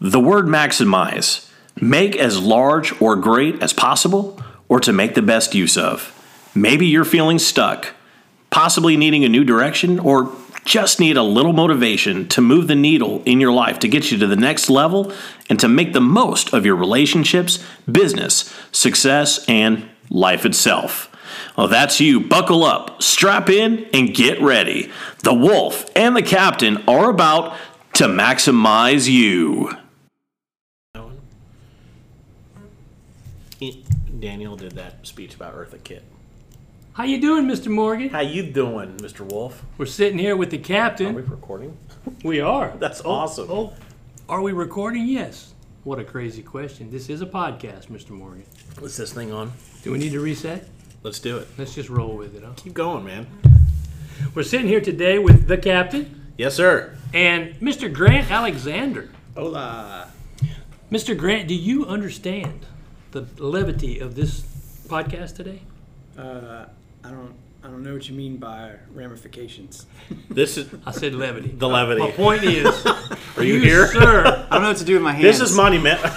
[0.00, 1.48] The word maximize
[1.80, 6.14] make as large or great as possible, or to make the best use of.
[6.54, 7.94] Maybe you're feeling stuck,
[8.50, 10.32] possibly needing a new direction, or
[10.64, 14.18] just need a little motivation to move the needle in your life to get you
[14.18, 15.12] to the next level
[15.48, 21.10] and to make the most of your relationships, business, success, and life itself.
[21.56, 22.20] Well, that's you.
[22.20, 24.90] Buckle up, strap in, and get ready.
[25.22, 27.56] The wolf and the captain are about
[27.94, 29.72] to maximize you.
[34.18, 36.02] Daniel did that speech about Eartha Kitt.
[36.94, 37.68] How you doing, Mr.
[37.68, 38.08] Morgan?
[38.08, 39.20] How you doing, Mr.
[39.20, 39.62] Wolf?
[39.76, 41.08] We're sitting here with the captain.
[41.08, 41.30] Are we captain.
[41.36, 41.76] recording?
[42.24, 42.74] We are.
[42.78, 43.48] That's Oh, awesome.
[43.50, 43.72] Oh,
[44.28, 45.06] are we recording?
[45.06, 45.54] Yes.
[45.84, 46.90] What a crazy question.
[46.90, 48.10] This is a podcast, Mr.
[48.10, 48.44] Morgan.
[48.80, 49.52] What's this thing on?
[49.84, 50.68] Do we need to reset?
[51.04, 51.46] Let's do it.
[51.56, 52.52] Let's just roll with it, huh?
[52.56, 53.26] Keep going, man.
[54.34, 56.96] We're sitting here today with the captain Yes, sir.
[57.14, 57.92] and Mr.
[57.92, 59.08] Grant Alexander.
[59.36, 60.10] Hola.
[60.90, 61.16] Mr.
[61.16, 62.66] Grant, do you understand
[63.10, 64.40] the levity of this
[64.88, 65.60] podcast today?
[66.16, 66.66] Uh,
[67.04, 67.34] I don't.
[67.60, 69.86] I don't know what you mean by ramifications.
[70.30, 71.48] This is I said levity.
[71.48, 72.00] the levity.
[72.00, 72.86] My point is,
[73.36, 73.88] Are you here?
[73.88, 74.46] sir?
[74.48, 75.24] I don't know what to do with my hands.
[75.38, 76.00] This is monument.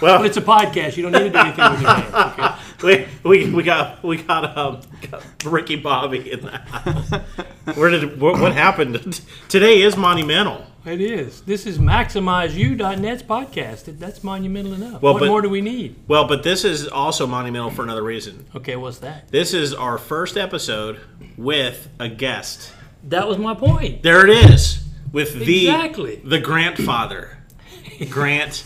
[0.00, 0.96] well, But it's a podcast.
[0.96, 2.60] You don't need to do anything with your hands.
[2.82, 3.08] Okay?
[3.24, 7.10] we, we we got we got um got Ricky Bobby in the house.
[7.76, 9.20] Where did what, what happened?
[9.50, 10.66] Today is monumental.
[10.86, 11.40] It is.
[11.42, 13.98] This is MaximizeU.net's podcast.
[13.98, 15.02] That's monumental enough.
[15.02, 15.96] Well, what but- more do we need?
[16.06, 18.46] Well, but this is also monumental for another reason.
[18.54, 19.28] Okay, what's that?
[19.32, 21.00] This is our first episode
[21.36, 22.72] with a guest.
[23.02, 24.02] That was my point.
[24.04, 26.20] There it is with the Exactly.
[26.24, 27.36] the grandfather,
[28.08, 28.64] Grant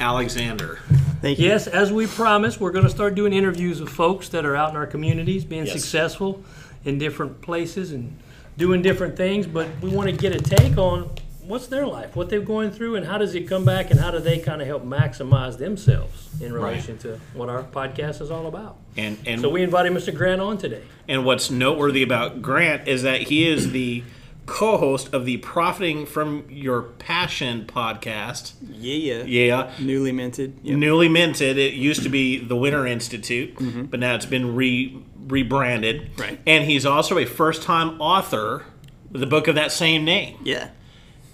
[0.00, 0.78] Alexander.
[1.20, 1.48] Thank you.
[1.48, 4.70] Yes, as we promised, we're going to start doing interviews of folks that are out
[4.70, 5.74] in our communities, being Yes.
[5.74, 6.42] successful
[6.86, 8.16] in different places and
[8.56, 9.46] doing different things.
[9.46, 11.10] But we want to get a take on
[11.48, 14.10] what's their life, what they're going through, and how does it come back, and how
[14.10, 18.46] do they kind of help maximize themselves in relation to what our podcast is all
[18.46, 18.76] about.
[18.96, 20.14] And and So we invited Mr.
[20.14, 20.82] Grant on today.
[21.08, 24.04] And what's noteworthy about Grant is that he is the
[24.46, 28.54] co-host of the Profiting from Your Passion podcast.
[28.66, 29.22] Yeah, yeah.
[29.24, 29.70] Yeah.
[29.78, 30.58] Newly minted.
[30.62, 30.78] Yep.
[30.78, 31.58] Newly minted.
[31.58, 33.84] It used to be the Winter Institute, Mm-hmm.
[33.84, 36.10] but now it's been re rebranded.
[36.18, 36.40] Right.
[36.46, 38.64] And he's also a first-time author
[39.12, 40.38] with the book of that same name.
[40.42, 40.70] Yeah.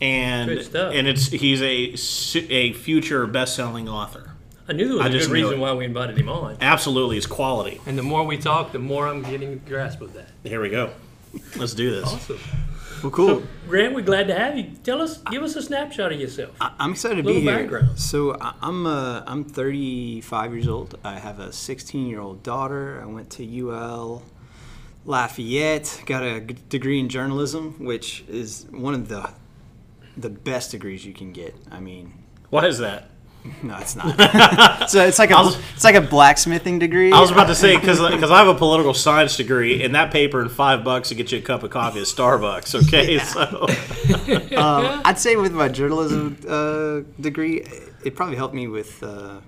[0.04, 0.94] And Good stuff.
[0.94, 1.94] and it's he's a
[2.52, 4.32] a future best-selling author.
[4.68, 5.62] I knew there was I a just good knew reason it.
[5.62, 6.56] why we invited him on.
[6.60, 7.80] Absolutely, it's quality.
[7.86, 10.28] And the more we talk, the more I'm getting a grasp of that.
[10.42, 10.90] Here we go.
[11.56, 12.06] Let's do this.
[12.06, 12.38] Awesome.
[13.02, 13.42] Well, cool.
[13.68, 14.70] Grant, we're glad to have you.
[14.82, 16.52] Tell us, give us a snapshot of yourself.
[16.60, 17.58] I'm excited to be here.
[17.58, 17.98] background.
[17.98, 20.98] So I- I'm uh, I'm 35 years old.
[21.04, 23.00] I have a 16 year old daughter.
[23.02, 24.22] I went to UL
[25.04, 26.02] Lafayette.
[26.06, 29.30] Got a degree in journalism, which is one of the
[30.16, 31.54] the best degrees you can get.
[31.70, 32.12] I mean,
[32.50, 33.10] What is that?
[33.62, 34.88] no, it's not.
[34.90, 37.12] so it's like a was- it's like a blacksmithing degree.
[37.12, 40.40] I was about to say because I have a political science degree, and that paper
[40.40, 42.74] and five bucks to get you a cup of coffee at Starbucks.
[42.84, 43.66] Okay, so
[44.56, 47.66] um, I'd say with my journalism uh, degree,
[48.04, 49.40] it probably helped me with uh,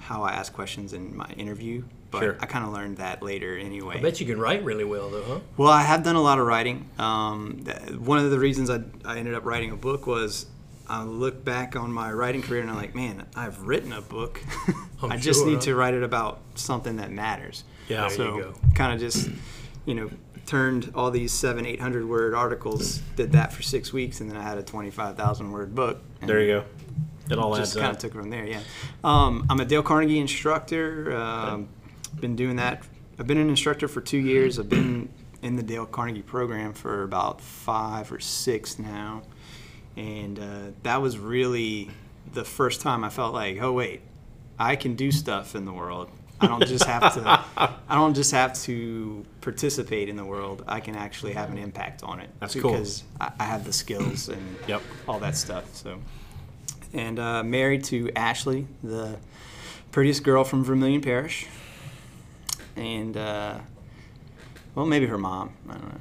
[0.00, 1.84] how I ask questions in my interview.
[2.20, 2.36] But Sure.
[2.40, 3.96] I kind of learned that later anyway.
[3.98, 5.40] I bet you can write really well, though, huh?
[5.56, 6.88] Well, I have done a lot of writing.
[6.98, 7.64] Um,
[7.98, 10.46] one of the reasons I, I ended up writing a book was
[10.88, 14.40] I look back on my writing career and I'm like, man, I've written a book.
[15.02, 15.60] I'm I just sure, need huh?
[15.62, 17.64] to write it about something that matters.
[17.88, 19.28] Yeah, there so kind of just,
[19.84, 20.10] you know,
[20.46, 24.36] turned all these seven, eight hundred word articles, did that for six weeks, and then
[24.36, 26.00] I had a twenty-five thousand word book.
[26.20, 26.64] and there you go.
[27.28, 28.46] It all just adds kind of took it from there.
[28.46, 28.60] Yeah,
[29.02, 31.16] um, I'm a Dale Carnegie instructor.
[31.16, 31.68] Um,
[32.20, 32.82] been doing that.
[33.18, 34.58] I've been an instructor for two years.
[34.58, 35.08] I've been
[35.42, 39.22] in the Dale Carnegie program for about five or six now,
[39.96, 41.90] and uh, that was really
[42.32, 44.00] the first time I felt like, oh wait,
[44.58, 46.08] I can do stuff in the world.
[46.38, 47.40] I don't just have to.
[47.88, 50.62] I don't just have to participate in the world.
[50.68, 52.28] I can actually have an impact on it.
[52.40, 52.72] That's cool.
[52.72, 54.82] because I, I have the skills and Yep.
[55.08, 55.74] all that stuff.
[55.74, 55.98] So
[56.92, 59.16] and uh, married to Ashley, the
[59.92, 61.46] prettiest girl from Vermilion Parish,
[62.76, 63.58] and uh,
[64.74, 65.50] well, maybe her mom.
[65.68, 66.00] I don't know.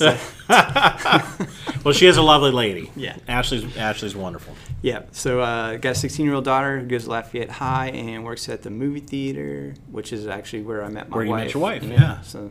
[1.84, 2.90] Well, she is a lovely lady.
[2.96, 3.16] Yeah.
[3.28, 4.54] Ashley's Ashley's wonderful.
[4.82, 5.02] Yeah.
[5.12, 8.70] So uh, got a 16-year-old daughter who goes to Lafayette High and works at the
[8.70, 11.14] movie theater, which is actually where I met my wife.
[11.16, 11.44] Where you wife.
[11.44, 12.20] met your wife, yeah.
[12.22, 12.50] So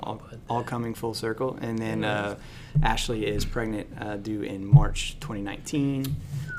[0.00, 2.36] all, all coming full circle, and then uh,
[2.82, 6.04] Ashley is pregnant, uh, due in March 2019.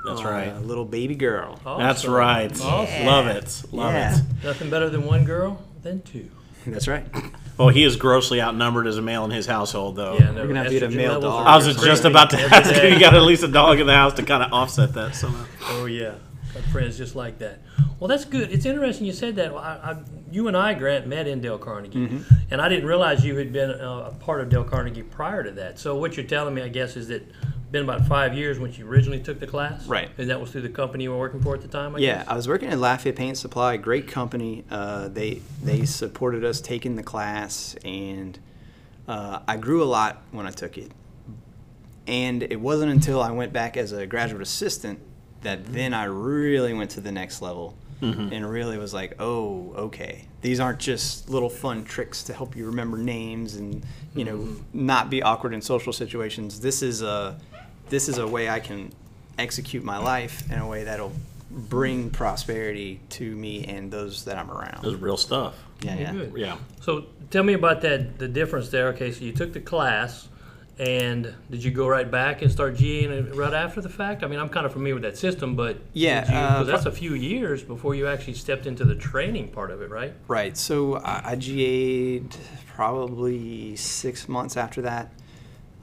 [0.07, 0.61] That's Uh, right.
[0.61, 1.59] little baby girl.
[1.63, 2.51] That's right.
[2.61, 3.05] Awesome.
[3.05, 3.63] Love it.
[3.71, 4.15] Love Yeah.
[4.17, 4.23] it.
[4.43, 6.29] Nothing better than one girl than two.
[6.67, 7.05] That's right.
[7.57, 10.17] Well, he is grossly outnumbered as a male in his household, though.
[10.19, 11.45] Yeah, no, We're gonna have to get a estrogen male levels dog.
[11.45, 12.81] are I was just increasing about to every ask you.
[12.81, 12.93] day.
[12.93, 15.45] You got at least a dog in the house to kind of offset that somehow.
[15.69, 16.19] Oh yeah, got
[16.63, 17.59] friends just like that.
[17.99, 18.51] Well, that's good.
[18.51, 19.51] It's interesting you said that.
[19.53, 19.55] I,
[19.91, 19.97] I,
[20.31, 22.33] you and I, Grant, met in Dale Carnegie, Mm-hmm.
[22.51, 25.51] and I didn't realize you had been uh, a part of Dale Carnegie prior to
[25.51, 25.79] that.
[25.79, 27.23] So what you're telling me, I guess, is that
[27.71, 30.09] been about five years when you originally took the class, Right.
[30.17, 31.95] And that was through the company you were working for at the time.
[31.95, 32.27] I Yeah, guess?
[32.27, 34.63] I was working at Lafayette Paint Supply, great company.
[34.71, 38.39] Uh, they they supported us taking the class, and
[39.07, 40.91] uh, I grew a lot when I took it.
[42.07, 44.99] And it wasn't until I went back as a graduate assistant
[45.41, 48.33] that then I really went to the next level mm-hmm.
[48.33, 52.65] and really was like, oh, okay, these aren't just little fun tricks to help you
[52.65, 53.83] remember names and
[54.15, 54.85] you know mm-hmm.
[54.85, 56.59] not be awkward in social situations.
[56.59, 57.39] This is a
[57.89, 58.91] this is a way I can
[59.37, 61.13] execute my life in a way that'll
[61.49, 65.01] bring prosperity to me and those that I'm It was around.
[65.01, 65.55] real stuff.
[65.81, 66.25] Yeah, yeah.
[66.35, 66.57] Yeah.
[66.81, 68.19] So tell me about that.
[68.19, 68.89] The difference there.
[68.89, 70.27] Okay, so you took the class,
[70.79, 74.23] and did you go right back and start GAing right after the fact?
[74.23, 76.91] I mean, I'm kind of familiar with that system, but Yeah, you- uh, that's a
[76.91, 80.13] few years before you actually stepped into the training part of it, right?
[80.27, 80.55] Right.
[80.55, 82.35] So I, I GA'd
[82.67, 85.11] probably six months after that.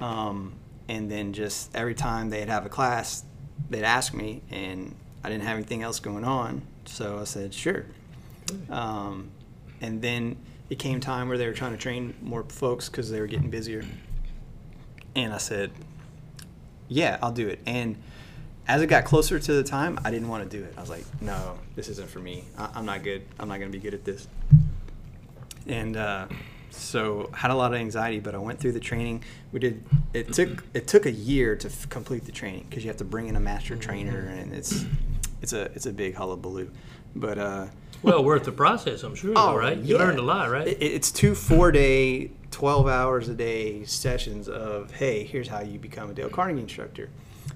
[0.01, 0.55] Um,
[0.89, 3.25] and then just every time they'd have a class,
[3.69, 6.63] they'd ask me, and I didn't have anything else going on.
[6.87, 7.85] So I said, sure.
[8.71, 9.31] Um,
[9.83, 10.37] and then
[10.71, 13.51] it came time where they were trying to train more folks because they were getting
[13.51, 13.85] busier.
[15.17, 15.73] And I said,
[16.89, 17.59] yeah, I'll do it.
[17.67, 17.97] And
[18.69, 20.75] as it got closer to the time, I didn't want to do it.
[20.77, 22.45] I was like, no, this isn't for me.
[22.59, 23.23] I, I'm not good.
[23.41, 24.29] I'm not going to be good at this.
[25.67, 26.27] And uh,
[26.71, 29.25] so had a lot of anxiety, but I went through the training.
[29.53, 29.85] We did.
[30.13, 33.05] It took it took a year to f- complete the training because you have to
[33.05, 34.85] bring in a master trainer, and it's
[35.43, 36.71] it's a it's a big hullabaloo.
[37.17, 37.67] But uh,
[38.03, 39.33] Well, worth the process, I'm sure.
[39.37, 39.79] Oh, though, right?
[39.79, 40.03] You yeah.
[40.03, 40.67] learned a lot, right?
[40.69, 45.79] It, it's two four day, 12 hours a day sessions of, hey, here's how you
[45.79, 47.09] become a Dale Carnegie instructor.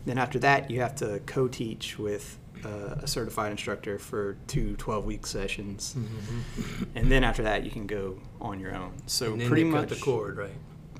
[0.07, 4.77] Then after that, you have to co teach with uh, a certified instructor for two
[4.77, 5.95] 12 week sessions.
[6.95, 8.93] And then after that, you can go on your own.
[9.07, 9.49] So Mm-hmm.
[9.49, 9.89] pretty much.
[9.89, 10.51] cut the cord, right?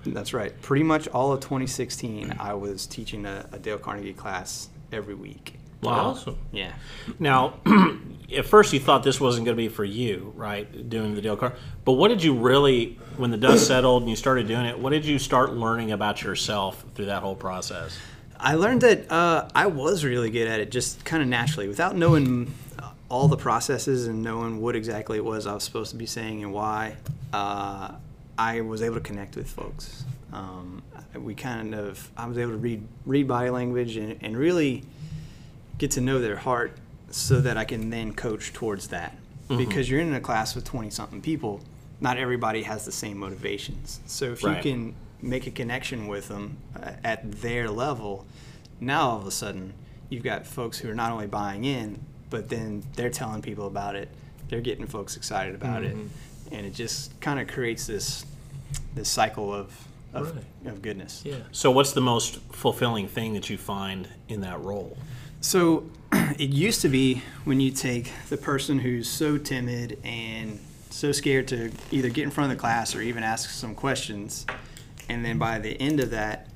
[0.07, 0.59] That's right.
[0.63, 5.57] Pretty much all of 2016, I was teaching a, a Dale Carnegie class every week.
[5.83, 6.11] Wow.
[6.11, 6.39] Awesome.
[6.53, 6.73] Yeah.
[7.19, 7.55] Now,
[8.37, 10.89] at first you thought this wasn't going to be for you, right?
[10.89, 11.55] Doing the Dale Car.
[11.85, 14.91] But what did you really, when the dust settled and you started doing it, what
[14.91, 17.99] did you start learning about yourself through that whole process?
[18.39, 21.97] I learned that uh, I was really good at it just kind of naturally without
[21.97, 22.53] knowing
[23.11, 26.43] all the processes and knowing what exactly it was I was supposed to be saying
[26.43, 26.97] and why.
[27.33, 27.93] Uh,
[28.39, 30.05] I was able to connect with folks.
[30.33, 30.83] Um,
[31.15, 34.85] we kind of, I was able to read read body language and, and really
[35.81, 36.77] get to know their heart
[37.11, 39.17] so that I can then coach towards that.
[39.49, 41.61] Because you're in a class with 20 something people,
[42.01, 43.99] not everybody has the same motivations.
[44.07, 44.65] So if Right.
[44.65, 48.27] you can make a connection with them uh, at their level,
[48.79, 49.73] now all of a sudden
[50.09, 51.99] you've got folks who are not only buying in,
[52.29, 54.09] but then they're telling people about it.
[54.49, 55.97] They're getting folks excited about it,
[56.53, 58.25] and it just kind of creates this
[58.95, 59.73] this cycle of
[60.13, 60.73] of, Right.
[60.73, 61.23] of goodness.
[61.25, 61.37] Yeah.
[61.53, 64.97] So, what's the most fulfilling thing that you find in that role?
[65.41, 70.61] So it used to be when you take the person who's so timid and
[70.91, 74.45] so scared to either get in front of the class or even ask some questions,
[75.09, 76.47] and then by the end of that,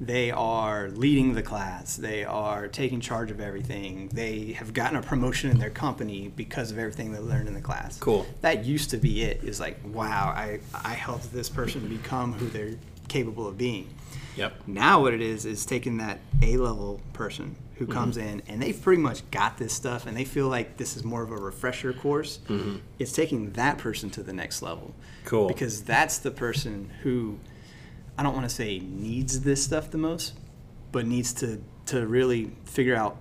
[0.00, 1.96] they are leading the class.
[1.96, 4.08] They are taking charge of everything.
[4.12, 7.60] They have gotten a promotion in their company because of everything they learned in the
[7.60, 7.98] class.
[7.98, 8.26] Cool.
[8.40, 9.44] That used to be it.
[9.44, 12.74] Is like, wow, I, I helped this person become who they're
[13.06, 13.88] capable of being.
[14.36, 14.62] Yep.
[14.66, 17.92] Now what it is is taking that A level person who Mm-hmm.
[17.92, 21.02] comes in and they've pretty much got this stuff and they feel like this is
[21.04, 22.38] more of a refresher course.
[22.98, 24.88] It's taking that person to the next level.
[24.94, 25.26] Mm-hmm.
[25.28, 25.48] Cool.
[25.48, 27.38] Because that's the person who
[28.16, 30.34] I don't want to say needs this stuff the most,
[30.92, 33.16] but needs to to really figure out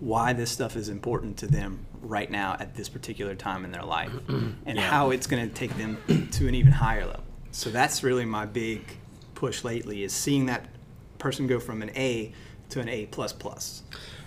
[0.00, 3.84] why this stuff is important to them right now at this particular time in their
[3.84, 4.80] life and Yeah.
[4.90, 5.98] how it's going to take them
[6.32, 7.22] to an even higher level.
[7.52, 8.80] So that's really my big
[9.34, 10.66] push lately is seeing that
[11.18, 12.32] person go from an A
[12.70, 13.82] to an A plus plus.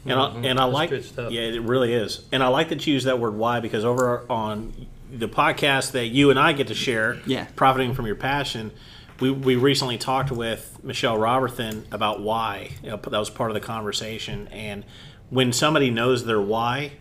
[0.06, 1.32] And I, and I like good stuff.
[1.32, 2.26] yeah, it really is.
[2.34, 6.08] And I like that you use that word why because over on the podcast that
[6.08, 7.46] you and I get to share, Yeah.
[7.56, 8.72] profiting from your passion,
[9.22, 12.72] we, we recently talked with Michelle Robertson about why.
[12.84, 14.50] You know, that was part of the conversation.
[14.50, 14.84] And
[15.30, 16.94] when somebody knows their why,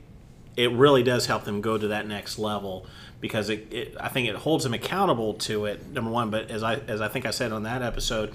[0.56, 2.86] it really does help them go to that next level
[3.20, 5.88] because it, it I think it holds them accountable to it.
[5.90, 8.32] Number one, but as I as I think I said on that episode,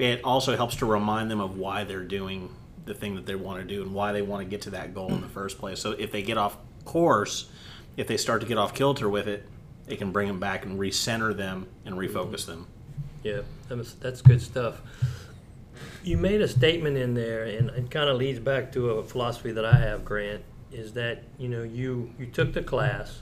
[0.00, 2.54] it also helps to remind them of why they're doing
[2.86, 4.94] the thing that they want to do and why they want to get to that
[4.94, 5.78] goal in the first place.
[5.78, 7.50] So if they get off course,
[7.96, 9.46] if they start to get off kilter with it,
[9.86, 12.66] it can bring them back and recenter them and refocus them.
[13.22, 14.80] Yeah, that was, that's good stuff.
[16.02, 19.52] You made a statement in there, and it kind of leads back to a philosophy
[19.52, 20.42] that I have, Grant,
[20.72, 23.20] is that you know you you took the class,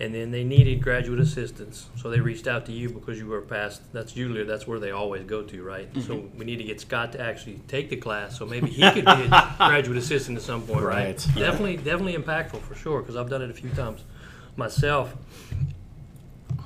[0.00, 3.40] and then they needed graduate assistance, so they reached out to you because you were
[3.40, 3.82] past.
[3.92, 5.88] That's usually that's where they always go to, right?
[5.94, 6.38] So mm-hmm.
[6.38, 9.10] we need to get Scott to actually take the class, so maybe he could be
[9.10, 11.06] a graduate assistant at some point, right?
[11.06, 11.28] Right.
[11.34, 14.04] Definitely, definitely impactful for sure, because I've done it a few times
[14.56, 15.16] myself.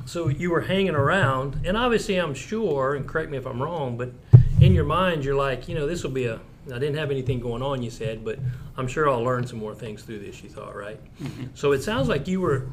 [0.04, 3.96] So you were hanging around, and obviously, I'm sure, and correct me if I'm wrong,
[3.96, 4.10] but
[4.60, 6.38] in your mind, you're like, you know, this will be a.
[6.66, 8.38] I didn't have anything going on, you said, but
[8.76, 10.44] I'm sure I'll learn some more things through this.
[10.44, 11.00] You thought, right?
[11.20, 11.46] Mm-hmm.
[11.54, 12.68] So it sounds like you were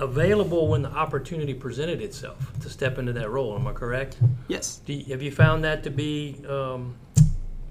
[0.00, 3.54] available when the opportunity presented itself to step into that role.
[3.54, 4.18] Am I correct?
[4.48, 4.80] Yes.
[4.86, 6.96] Do you, have you found that to be um,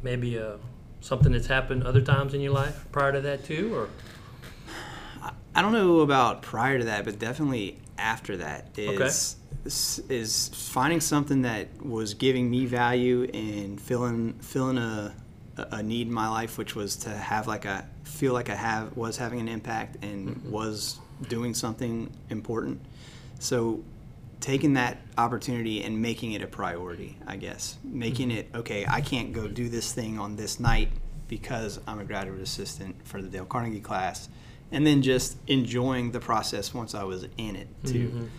[0.03, 0.53] maybe uh
[1.01, 3.89] something that's happened other times in your life prior to that too, or?
[5.55, 11.01] I don't know about prior to that, but definitely after that is is, is finding
[11.01, 15.13] something that was giving me value and filling filling a
[15.71, 18.95] a need in my life, which was to have like a feel like I have
[18.95, 22.81] was having an impact and was doing something important.
[23.39, 23.83] So
[24.39, 27.77] taking that opportunity and making it a priority, I guess.
[27.83, 30.89] Making it okay, I can't go do this thing on this night
[31.27, 34.29] because I'm a graduate assistant for the Dale Carnegie class.
[34.71, 38.29] And then just enjoying the process once I was in it too.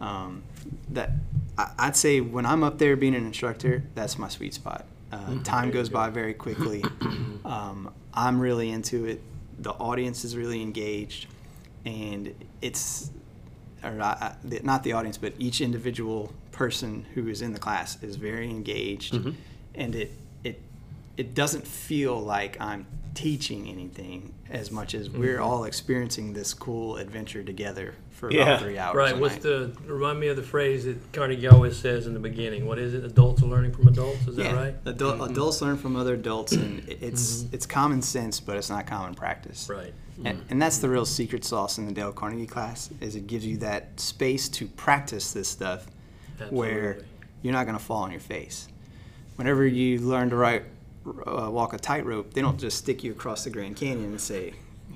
[0.00, 0.42] Um,
[0.90, 1.10] that
[1.56, 4.86] I, I'd say when I'm up there being an instructor, that's my sweet spot.
[5.12, 6.82] Uh, time goes by very quickly.
[7.44, 9.22] um, I'm really into it.
[9.58, 11.26] The audience is really engaged,
[11.84, 13.10] and it's
[13.82, 17.58] or uh, I, I- not the audience, but each individual person who is in the
[17.58, 19.32] class is very engaged, mm-hmm.
[19.74, 20.12] and it
[20.42, 20.60] it
[21.16, 25.44] it doesn't feel like I'm teaching anything as much as we're mm-hmm.
[25.44, 27.94] all experiencing this cool adventure together
[28.28, 28.42] for Yeah.
[28.42, 28.96] about three hours.
[28.96, 29.14] Right.
[29.14, 29.42] a What's night.
[29.42, 32.66] the remind me of the phrase that Carnegie always says in the beginning?
[32.66, 33.04] What is it?
[33.04, 34.26] Adults are learning from adults.
[34.26, 34.74] Is that yeah, right?
[34.84, 35.32] Adult, mm-hmm.
[35.32, 37.54] Adults learn from other adults, and it- it's mm-hmm.
[37.54, 39.68] it's common sense, but it's not common practice.
[39.70, 39.92] Right.
[40.24, 40.46] And, mm-hmm.
[40.50, 43.56] and that's the real secret sauce in the Dale Carnegie class is it gives you
[43.58, 45.86] that space to practice this stuff
[46.50, 47.04] where Absolutely.
[47.42, 48.68] you're not going to fall on your face.
[49.36, 50.62] Whenever you learn to write,
[51.26, 54.54] uh, walk a tightrope, they don't just stick you across the Grand Canyon and say,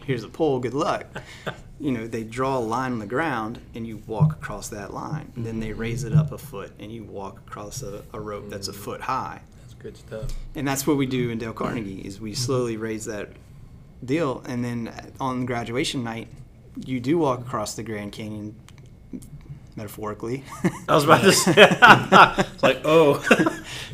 [0.09, 1.07] "Here's a pole, good luck."
[1.81, 5.33] you know, they draw a line on the ground and you walk across that line.
[5.37, 8.49] And then they raise it up a foot and you walk across a, a rope
[8.49, 8.77] that's a mm.
[8.77, 10.33] foot high That's good stuff.
[10.55, 12.37] and that's what we do in Dale Carnegie is we mm-hmm.
[12.37, 13.31] slowly raise that
[14.05, 16.29] deal and then on graduation night
[16.85, 18.55] you do walk across the Grand Canyon
[19.77, 20.45] metaphorically
[20.89, 23.25] I was about to say, it's like, oh,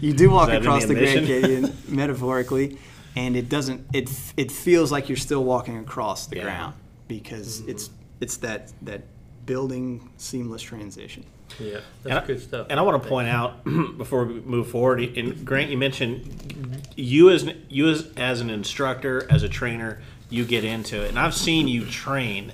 [0.00, 1.26] you do walk across the the Grand?
[1.26, 2.78] Canyon metaphorically
[3.16, 6.42] and it doesn't it it feels like you're still walking across the Yeah.
[6.44, 6.75] ground
[7.09, 7.71] because Mm-hmm.
[7.71, 7.90] it's
[8.21, 9.02] it's that that
[9.47, 11.25] building seamless transition
[11.61, 12.66] Yeah, And that's I- good stuff.
[12.71, 13.62] And I want to point out
[13.99, 19.26] before we move forward, and Grant, you mentioned you as you as as an instructor,
[19.30, 22.52] as a trainer, you get into it, and I've seen you train.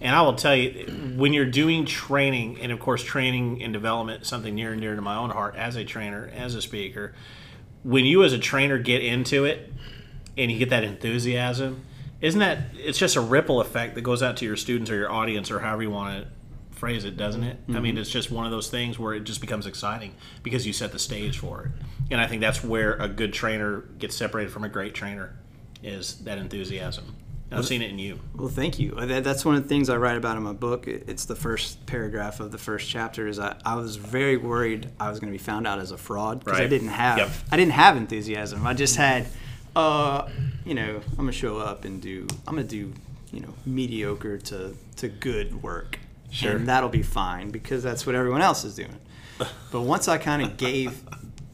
[0.00, 4.26] And I will tell you, when you're doing training, and of course, training and development
[4.26, 7.14] something near and dear to my own heart as a trainer, as a speaker.
[7.84, 9.72] When you, as a trainer, get into it
[10.36, 11.82] and you get that enthusiasm,
[12.20, 15.10] isn't that it's just a ripple effect that goes out to your students or your
[15.12, 16.28] audience or however you want to
[16.76, 17.58] phrase it, doesn't it?
[17.68, 17.98] I mean, mm-hmm.
[17.98, 20.98] it's just one of those things where it just becomes exciting because you set the
[20.98, 21.70] stage for it.
[22.10, 25.34] And I think that's where a good trainer gets separated from a great trainer
[25.82, 27.16] is that enthusiasm.
[27.52, 28.18] I've seen it in you.
[28.34, 28.92] Well, thank you.
[28.96, 30.88] That, that's one of the things I write about in my book.
[30.88, 33.28] It- It's the first paragraph of the first chapter.
[33.28, 35.96] Is I, I was very worried I was going to be found out as a
[35.96, 37.30] fraud because I didn't have Yep.
[37.52, 38.66] I didn't have enthusiasm.
[38.66, 39.26] I just had,
[39.76, 40.28] uh,
[40.64, 42.92] you know, I'm gonna show up and do I'm gonna do
[43.32, 45.98] you know mediocre to to good work,
[46.30, 46.52] Sure.
[46.56, 48.98] and that'll be fine because that's what everyone else is doing.
[49.72, 51.02] But once I kind of gave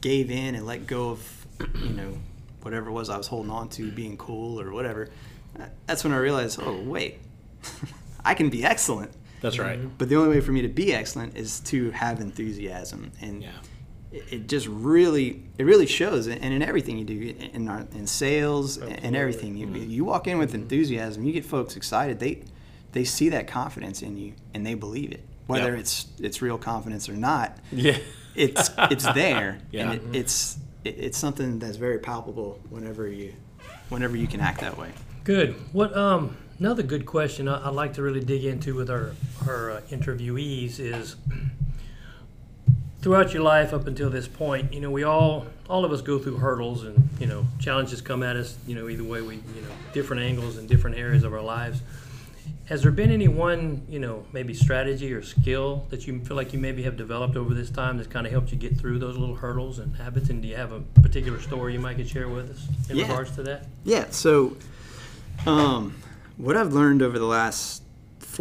[0.01, 1.45] gave in and let go of
[1.83, 2.17] you know
[2.61, 5.09] whatever it was I was holding on to being cool or whatever,
[5.59, 7.17] uh, that's when I realized, oh wait,
[8.23, 9.11] I can be excellent.
[9.41, 9.79] That's right.
[9.97, 13.49] But the only way for me to be excellent is to have enthusiasm, and Yeah.
[14.11, 18.77] It, just really it really shows, and in everything you do, in our, in sales
[18.77, 19.55] and everything.
[19.57, 22.19] You you walk in with enthusiasm, you get folks excited.
[22.19, 22.43] They
[22.91, 25.79] they see that confidence in you, and they believe it, whether Yep.
[25.79, 27.57] it's it's real confidence or not.
[27.71, 27.97] Yeah.
[28.35, 29.91] It's it's there, Yeah.
[29.91, 33.33] and it, it's it, it's something that's very palpable whenever you
[33.89, 34.89] whenever you can act that way.
[35.23, 35.55] Good.
[35.73, 39.11] What um another good question I, I'd like to really dig into with our
[39.47, 41.15] our uh, interviewees is
[43.01, 46.19] throughout your life up until this point, you know, we all all of us go
[46.19, 49.61] through hurdles and you know challenges come at us, you know, either way we you
[49.61, 51.81] know different angles and different areas of our lives.
[52.65, 56.53] Has there been any one, you know, maybe strategy or skill that you feel like
[56.53, 59.17] you maybe have developed over this time that's kind of helped you get through those
[59.17, 60.29] little hurdles and habits?
[60.29, 63.03] And do you have a particular story you might could share with us in Yeah.
[63.09, 63.65] regards to that?
[63.83, 64.05] Yeah.
[64.11, 64.55] So,
[65.45, 65.95] um,
[66.37, 67.83] what I've learned over the last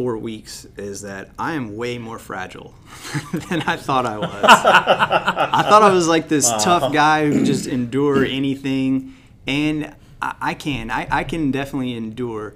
[0.01, 2.73] four weeks is that I am way more fragile
[3.51, 4.33] than I thought I was.
[4.45, 9.15] I thought I was like this tough guy who could just endure anything,
[9.47, 10.91] and I, I can.
[10.91, 12.55] I, I can definitely endure,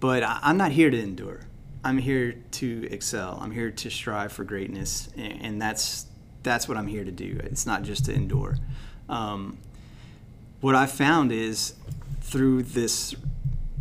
[0.00, 1.46] but I, I'm not here to endure.
[1.82, 3.38] I'm here to excel.
[3.40, 6.04] I'm here to strive for greatness, and, and that's
[6.42, 7.40] that's what I'm here to do.
[7.44, 8.58] It's not just to endure.
[9.08, 9.56] Um,
[10.60, 11.72] what I've found is
[12.20, 13.14] through this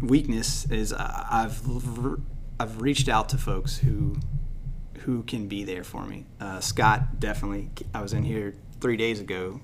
[0.01, 1.67] weakness is I- I've
[2.61, 4.15] I've reached out to folks who
[4.99, 6.25] who can be there for me.
[6.39, 7.71] Uh, Scott definitely.
[7.91, 9.59] I was in here three days ago,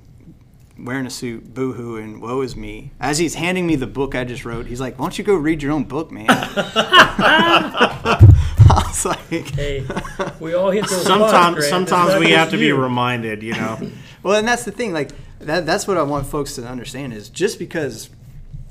[0.80, 2.92] wearing a suit, boohoo, and woe is me.
[3.00, 5.36] As he's handing me the book I just wrote, he's like, "Why don't you go
[5.36, 6.26] read your own book, man?"
[8.70, 9.86] I was like, Hey,
[10.40, 11.70] we all hit those Sometimes, Grant.
[11.70, 13.92] sometimes we have just to be reminded, you know.
[14.24, 14.92] Well, and that's the thing.
[14.92, 18.10] Like that, that's what I want folks to understand is just because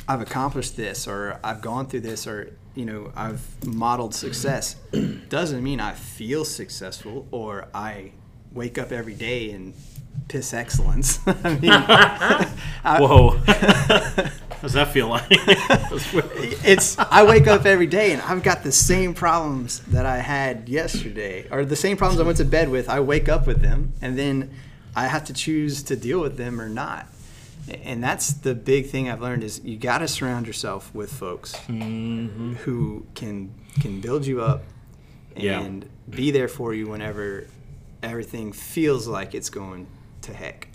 [0.09, 4.75] I've accomplished this or I've gone through this or you know I've modeled success
[5.29, 8.13] doesn't mean I feel successful or I
[8.53, 9.75] wake up every day and
[10.29, 11.19] piss excellence.
[11.27, 13.39] I mean, I- Whoa.
[14.63, 15.27] Does that feel like?
[15.31, 20.69] it's I wake up every day and I've got the same problems that I had
[20.69, 22.89] yesterday, or the same problems I went to bed with.
[22.89, 24.51] I wake up with them, and then
[24.97, 27.07] I have to choose to deal with them or not.
[27.83, 31.55] And that's the big thing I've learned is you got to surround yourself with folks
[31.69, 32.55] mm-hmm.
[32.55, 34.63] who can can build you up
[35.37, 35.61] Yeah.
[35.61, 37.47] and be there for you whenever
[38.03, 39.87] everything feels like it's going
[40.23, 40.69] to heck.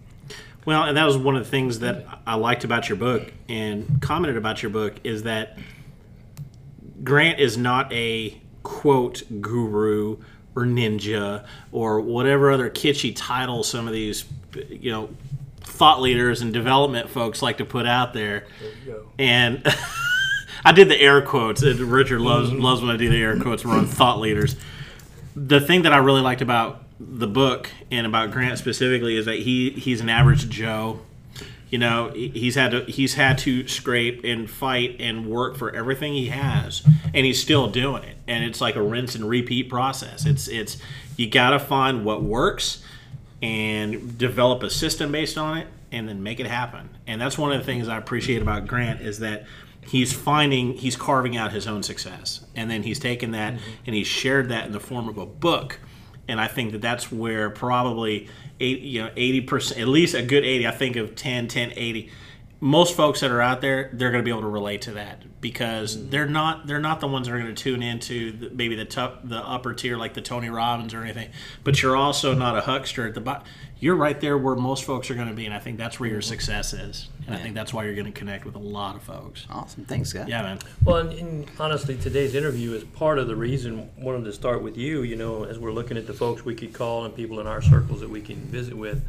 [0.65, 3.99] Well, and that was one of the things that I liked about your book and
[4.01, 5.57] commented about your book is that
[7.03, 10.17] Grant is not a quote guru
[10.55, 14.25] or ninja or whatever other kitschy title some of these
[14.69, 15.09] you know
[15.61, 18.45] thought leaders and development folks like to put out there.
[19.17, 19.63] And
[20.65, 21.61] I did the air quotes.
[21.63, 23.65] and Richard loves loves when I do the air quotes.
[23.65, 24.55] We're on thought leaders.
[25.35, 29.39] The thing that I really liked about the book and about Grant specifically is that
[29.39, 30.99] he he's an average Joe.
[31.69, 36.13] You know, he's had to he's had to scrape and fight and work for everything
[36.13, 36.83] he has,
[37.13, 38.17] and he's still doing it.
[38.27, 40.25] And it's like a rinse and repeat process.
[40.25, 40.77] It's it's
[41.15, 42.83] you got to find what works
[43.41, 46.89] and develop a system based on it and then make it happen.
[47.07, 49.45] And that's one of the things I appreciate about Grant is that
[49.87, 53.71] he's finding he's carving out his own success and then he's taken that mm-hmm.
[53.87, 55.79] and he's shared that in the form of a book.
[56.27, 60.45] And I think that that's where probably eight, you know, 80%, at least a good
[60.45, 62.09] 80, I think of 10, 10, 80
[62.63, 65.23] most folks that are out there they're going to be able to relate to that
[65.41, 68.75] because they're not they're not the ones that are going to tune into the, maybe
[68.75, 71.29] the top the upper tier like the Tony Robbins or anything
[71.63, 73.43] but you're also not a huckster at the bottom
[73.79, 76.07] you're right there where most folks are going to be and I think that's where
[76.07, 76.29] your mm-hmm.
[76.29, 79.01] success is and I think that's why you're going to connect with a lot of
[79.01, 80.29] folks Awesome, thanks, Scott.
[80.29, 84.33] yeah man Well, and, and honestly, today's interview is part of the reason wanted to
[84.33, 85.01] start with you.
[85.01, 87.61] You know, as we're looking at the folks we could call and people in our
[87.61, 89.03] circles that we can visit with.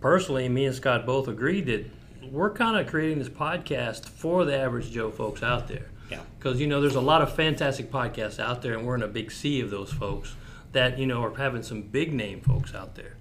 [0.00, 1.88] Personally, me and Scott both agreed that
[2.30, 5.86] we're kind of creating this podcast for the average Joe folks out there.
[6.10, 6.20] Yeah.
[6.38, 9.08] Because you know, there's a lot of fantastic podcasts out there, and we're in a
[9.08, 10.34] big sea of those folks
[10.72, 13.16] that you know are having some big name folks out there.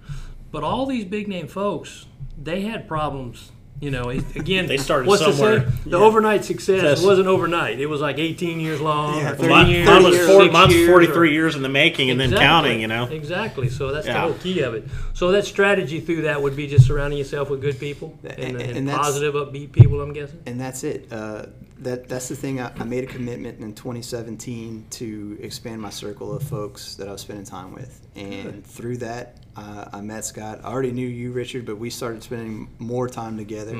[0.51, 2.05] But all these big name folks,
[2.41, 3.51] they had problems.
[3.81, 5.61] You know, again, They started what's the somewhere.
[5.61, 5.71] saying?
[5.87, 7.03] The overnight success Yes.
[7.03, 7.79] wasn't overnight.
[7.79, 10.27] It was like 18 years long, Yeah, or 30 30 mine, years, mine was, or
[10.27, 13.05] four, six mine's years, 43 or- years in the making and then counting you know
[13.05, 13.69] Exactly.
[13.69, 14.87] So that's the whole key of it.
[15.15, 18.61] So that strategy through that would be just surrounding yourself with good people and, And-
[18.61, 19.99] and and positive, upbeat people.
[19.99, 20.39] I'm guessing.
[20.45, 21.07] and that's it.
[21.11, 21.45] Uh,
[21.81, 22.59] that that's the thing.
[22.59, 27.11] I, I made a commitment in 2017 to expand my circle of folks that I
[27.11, 30.61] was spending time with, and through that, uh, I met Scott.
[30.63, 33.75] I already knew you, Richard, but we started spending more time together.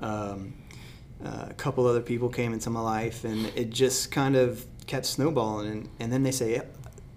[0.00, 0.54] Um,
[1.24, 5.06] uh, a couple other people came into my life, and it just kind of kept
[5.06, 5.68] snowballing.
[5.70, 6.62] And, and then they say,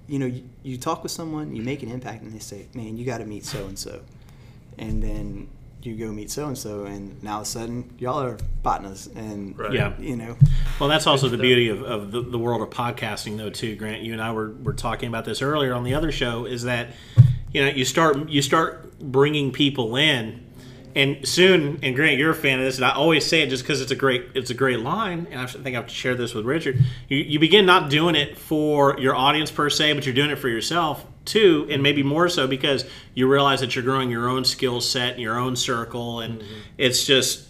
[0.07, 2.97] you know, you, you talk with someone, you make an impact, and they say, man,
[2.97, 4.01] you got to meet so and so,
[4.77, 5.47] and then
[5.85, 9.09] you go meet so and so, and now all of a sudden y'all are partners,
[9.15, 9.73] and Right.
[9.73, 9.93] Yeah.
[9.99, 10.37] you know,
[10.79, 13.75] Well, that's also the beauty of, of the, the world of podcasting, though, too.
[13.75, 16.45] Grant, you and I were, were talking about this earlier on the other show.
[16.45, 16.89] Is that
[17.51, 20.43] you know you start you start bringing people in,
[20.95, 21.79] and soon.
[21.83, 23.91] And Grant, you're a fan of this, and I always say it just because it's
[23.91, 26.79] a great it's a great line, and I think I've shared this with Richard.
[27.07, 30.37] You, you begin not doing it for your audience per se, but you're doing it
[30.37, 34.45] for yourself too, and maybe more so because you realize that you're growing your own
[34.45, 36.59] skill set, and your own circle, and mm-hmm.
[36.77, 37.47] it's just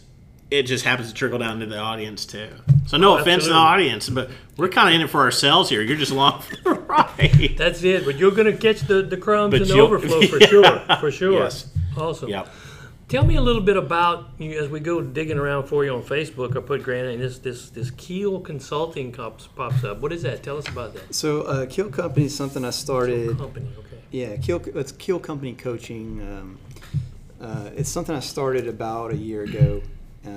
[0.54, 2.48] it just happens to trickle down to the audience too.
[2.86, 5.82] So no offense to the audience, but we're kind of in it for ourselves here.
[5.82, 7.56] You're just along for the ride.
[7.58, 8.06] That's it.
[8.06, 10.48] But you're going to catch the, the crumbs But and the overflow for Yeah.
[10.48, 10.82] sure.
[11.00, 11.44] For sure.
[11.44, 11.70] Yes.
[11.98, 12.30] Awesome.
[12.30, 12.50] Yep.
[13.14, 16.02] Tell me a little bit about you as we go digging around for you on
[16.02, 16.58] Facebook.
[16.58, 20.00] I put Grant and this this this Keel Consulting pops pops up.
[20.00, 20.42] What is that?
[20.42, 21.14] Tell us about that.
[21.14, 23.38] So, uh, Keel Company is something I started.
[23.38, 23.68] Company.
[23.78, 24.02] Okay.
[24.10, 26.22] Yeah, Keel, it's Keel Company Coaching.
[26.22, 26.58] Um,
[27.40, 29.84] uh, it's something I started about a year ago,
[30.26, 30.30] uh,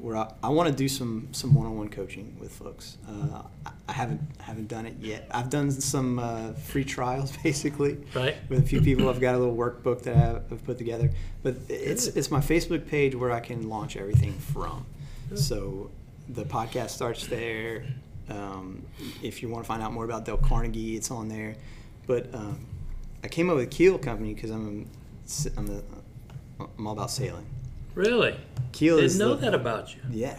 [0.00, 2.96] where I, I want to do some some one-on-one coaching with folks.
[3.08, 5.26] Uh, I, I haven't haven't done it yet.
[5.32, 8.36] I've done some uh, free trials, basically, Right.
[8.48, 9.08] with a few people.
[9.08, 10.16] I've got a little workbook that
[10.50, 11.10] I've put together,
[11.42, 14.86] but it's it's my Facebook page where I can launch everything from.
[15.34, 15.90] So
[16.28, 17.84] the podcast starts there.
[18.28, 18.84] Um,
[19.22, 21.56] if you want to find out more about Dale Carnegie, it's on there.
[22.06, 22.64] But um,
[23.24, 24.88] I came up with Keel Company because I'm
[25.56, 25.82] I'm, a,
[26.78, 27.46] I'm all about sailing.
[27.94, 28.38] Really?
[28.72, 30.00] Keel Didn't is know the, that about you.
[30.10, 30.38] Yeah.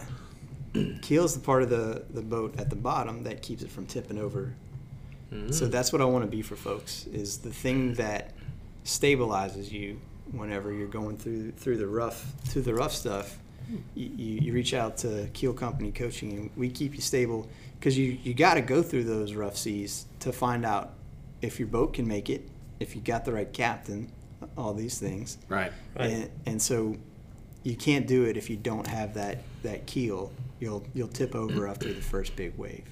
[1.01, 3.85] Keel is the part of the, the boat at the bottom that keeps it from
[3.85, 4.53] tipping over.
[5.31, 5.53] Mm.
[5.53, 8.31] So that's what I want to be for folks is the thing that
[8.85, 9.99] stabilizes you
[10.31, 13.39] whenever you're going through through the rough through the rough stuff.
[13.95, 17.47] You, you, you reach out to Keel Company Coaching and we keep you stable
[17.79, 20.93] because you, you got to go through those rough seas to find out
[21.41, 22.47] if your boat can make it,
[22.81, 24.11] if you got the right captain,
[24.57, 25.37] all these things.
[25.47, 25.71] Right.
[25.97, 26.09] Right.
[26.09, 26.97] And, and so
[27.63, 30.31] you can't do it if you don't have that, that keel.
[30.59, 32.83] You'll you'll tip over after the first big wave.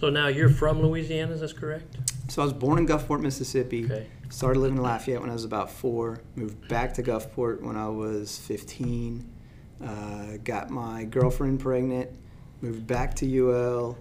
[0.00, 1.96] So now you're from Louisiana, is that correct?
[2.28, 3.84] So I was born in Gulfport, Mississippi.
[3.84, 4.06] Okay.
[4.28, 6.20] Started living in Lafayette when I was about four.
[6.36, 9.28] Moved back to Gulfport when I was 15.
[9.84, 12.10] Uh, got my girlfriend pregnant.
[12.60, 13.98] Moved back to UL.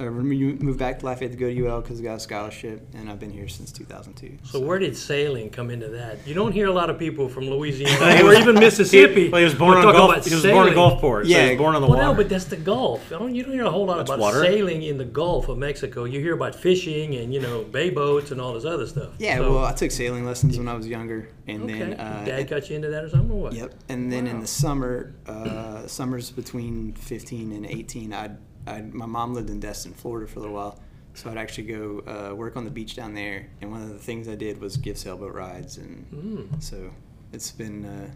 [0.00, 3.10] Or moved back to Lafayette to go to UL because I got a scholarship, and
[3.10, 4.38] I've been here since 2002.
[4.44, 6.26] So where did sailing come into that?
[6.26, 9.28] You don't hear a lot of people from Louisiana or even Mississippi.
[9.28, 10.10] Well, he was born on talk Gulf.
[10.12, 10.98] about He was born in sailing.
[10.98, 11.22] Gulfport.
[11.24, 11.48] so he Yeah.
[11.50, 12.08] was born on the Well, water.
[12.12, 13.12] no, but that's the Gulf.
[13.12, 14.42] I don't, you don't hear a whole lot That's about water.
[14.42, 16.04] sailing in the Gulf of Mexico.
[16.04, 19.10] You hear about fishing and you know bay boats and all this other stuff.
[19.18, 21.78] Yeah, So- well, I took sailing lessons when I was younger, and okay.
[21.78, 23.30] then uh, Dad got you into that or something?
[23.32, 23.52] Or what?
[23.52, 23.74] Yep.
[23.90, 28.38] And then in the summer, uh, summers between 15 and 18, I'd,
[28.74, 30.78] I'd, my mom lived in Destin, Florida for a little while.
[31.14, 33.48] So I'd actually go uh, work on the beach down there.
[33.60, 35.76] And one of the things I did was give sailboat rides.
[35.76, 36.62] And Mm.
[36.62, 36.90] so
[37.32, 38.10] it's been, uh,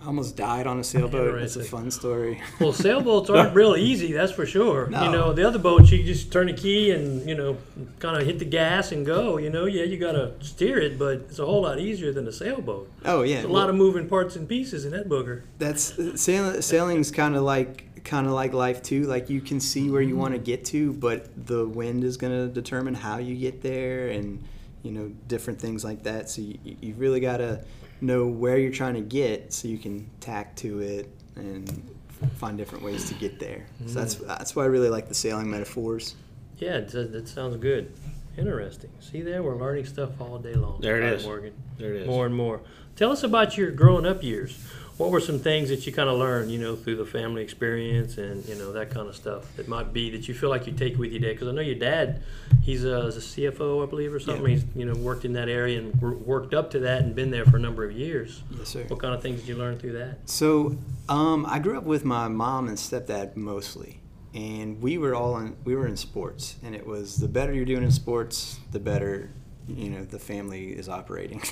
[0.00, 1.40] I almost died on a sailboat.
[1.42, 2.40] It's a fun story.
[2.60, 4.88] Well, sailboats aren't real easy, that's for sure.
[4.88, 5.04] No.
[5.04, 7.56] You know, the other boats you just turn a key and you know,
[8.00, 9.36] kind of hit the gas and go.
[9.38, 12.26] You know, yeah, you got to steer it, but it's a whole lot easier than
[12.26, 12.90] a sailboat.
[13.04, 13.34] oh, yeah.
[13.36, 15.42] There's a lot of moving parts and pieces in that booger.
[15.58, 16.62] That's sailing.
[16.62, 19.04] Sailing's kind of like kind of like life too.
[19.04, 22.32] Like you can see where you want to get to, but the wind is going
[22.32, 24.42] to determine how you get there, and
[24.82, 26.28] you know different things like that.
[26.30, 27.64] So you, you really got to
[28.00, 31.90] know where you're trying to get, so you can tack to it and
[32.36, 33.66] find different ways to get there.
[33.86, 34.26] So that's mm.
[34.26, 36.16] that's why I really like the sailing metaphors.
[36.58, 37.92] Yeah, uh, that sounds good.
[38.36, 38.90] Interesting.
[39.00, 40.80] See there, we're learning stuff all day long.
[40.80, 41.24] There it Right, is.
[41.24, 41.52] Morgan.
[41.76, 42.06] There it is.
[42.08, 42.62] More and more.
[42.96, 44.58] Tell us about your growing up years.
[44.98, 48.18] What were some things that you kind of learned, you know, through the family experience
[48.18, 50.72] and you know that kind of stuff that might be that you feel like you
[50.72, 51.32] take with you today?
[51.32, 52.22] Because I know your dad,
[52.62, 54.44] he's a, a CFO, I believe, or something.
[54.44, 54.56] Yeah.
[54.56, 57.44] He's you know worked in that area and worked up to that and been there
[57.46, 58.42] for a number of years.
[58.50, 58.84] Yes, sir.
[58.88, 60.28] What kind of things did you learn through that?
[60.28, 60.76] So,
[61.08, 64.00] um, I grew up with my mom and stepdad mostly,
[64.34, 67.64] and we were all in we were in sports, and it was the better you're
[67.64, 69.30] doing in sports, the better
[69.68, 71.42] you know the family is operating.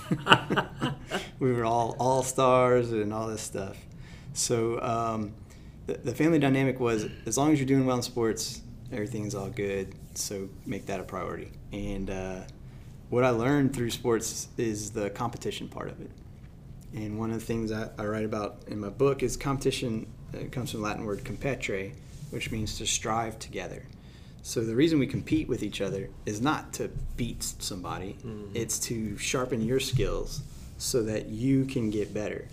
[1.39, 3.77] we were all all stars and all this stuff.
[4.33, 5.33] So um,
[5.87, 9.49] the, the family dynamic was as long as you're doing well in sports, everything's all
[9.49, 9.95] good.
[10.15, 11.53] So make that a priority.
[11.73, 12.41] And uh,
[13.09, 16.11] what I learned through sports is the competition part of it.
[16.95, 20.07] And one of the things I, I write about in my book is competition.
[20.33, 21.93] It comes from the Latin word competere,
[22.31, 23.85] which means to strive together.
[24.43, 28.17] So the reason we compete with each other is not to beat somebody;
[28.55, 30.43] it's to sharpen your skills
[30.79, 32.49] so that you can get better.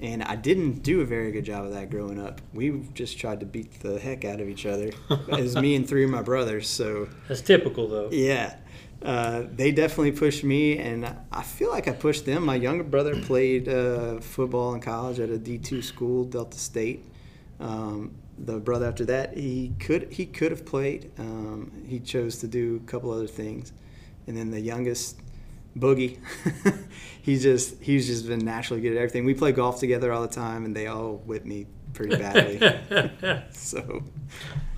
[0.00, 2.40] And I didn't do a very good job of that growing up.
[2.52, 4.90] We just tried to beat the heck out of each other.
[5.10, 6.68] it was me and three of my brothers.
[6.68, 8.10] So That's typical though.
[8.10, 8.56] yeah,
[9.02, 12.44] uh, they definitely pushed me, and I feel like I pushed them.
[12.44, 17.04] My younger brother played uh, football in college at a D two school, Delta State.
[17.60, 21.10] Um, the brother after that, he could he could have played.
[21.18, 23.72] Um, he chose to do a couple other things,
[24.26, 25.18] and then the youngest,
[25.78, 26.18] Boogie,
[27.22, 29.24] he's just he's just been naturally good at everything.
[29.24, 32.58] We play golf together all the time, and they all whip me pretty badly.
[33.52, 34.02] so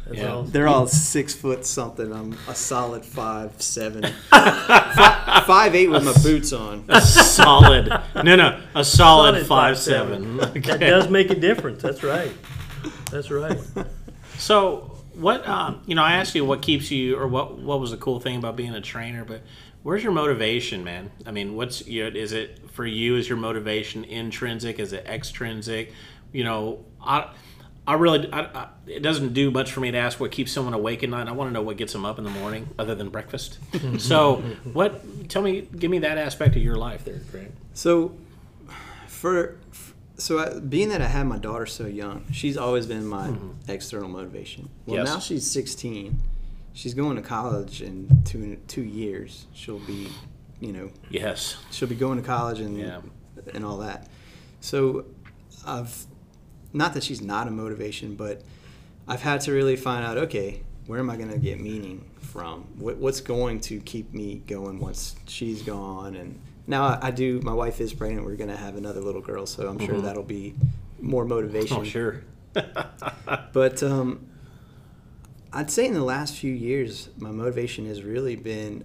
[0.06, 0.34] That's Yeah.
[0.34, 0.50] awesome.
[0.52, 2.12] they're all six foot something.
[2.12, 6.88] I'm a solid five seven, five, five eight with my boots on.
[7.00, 7.88] solid.
[8.22, 9.78] No, no, a solid, Solid five 5'7".
[9.78, 10.36] seven.
[10.36, 11.82] That does make a difference.
[11.82, 12.32] That's right.
[13.10, 13.58] That's right.
[14.38, 15.46] So what?
[15.48, 18.20] Um, you know, I asked you what keeps you, or what what was the cool
[18.20, 19.42] thing about being a trainer, but
[19.82, 21.10] where's your motivation, man?
[21.24, 23.16] I mean, what's your, is it for you?
[23.16, 24.78] Is your motivation intrinsic?
[24.78, 25.92] Is it extrinsic?
[26.32, 27.30] You know, I.
[27.88, 30.74] I really, I, I, it doesn't do much for me to ask what keeps someone
[30.74, 31.28] awake at night.
[31.28, 33.60] I want to know what gets them up in the morning, other than breakfast.
[33.98, 35.28] so, what?
[35.28, 37.52] Tell me, give me that aspect of your life, there, Grant.
[37.74, 38.16] So,
[39.06, 39.56] for
[40.18, 43.70] so I, being that I had my daughter so young, she's always been my mm-hmm.
[43.70, 44.68] external motivation.
[44.86, 45.06] Well, Yes.
[45.06, 46.18] now she's 16.
[46.72, 49.46] She's going to college in two two years.
[49.54, 50.08] She'll be,
[50.60, 51.56] you know, Yes.
[51.70, 53.00] she'll be going to college and Yeah.
[53.54, 54.08] and all that.
[54.60, 55.06] So,
[55.66, 56.06] I've
[56.72, 58.42] not that she's not a motivation, but
[59.08, 60.18] I've had to really find out.
[60.18, 62.66] Okay, where am I going to get meaning from?
[62.78, 66.14] What, what's going to keep me going once she's gone?
[66.16, 67.40] And now I, I do.
[67.42, 68.26] My wife is pregnant.
[68.26, 70.54] We're going to have another little girl, so I'm sure that'll be
[71.00, 71.78] more motivation.
[71.78, 72.22] Oh, sure.
[73.52, 74.26] But um,
[75.52, 78.84] I'd say in the last few years, my motivation has really been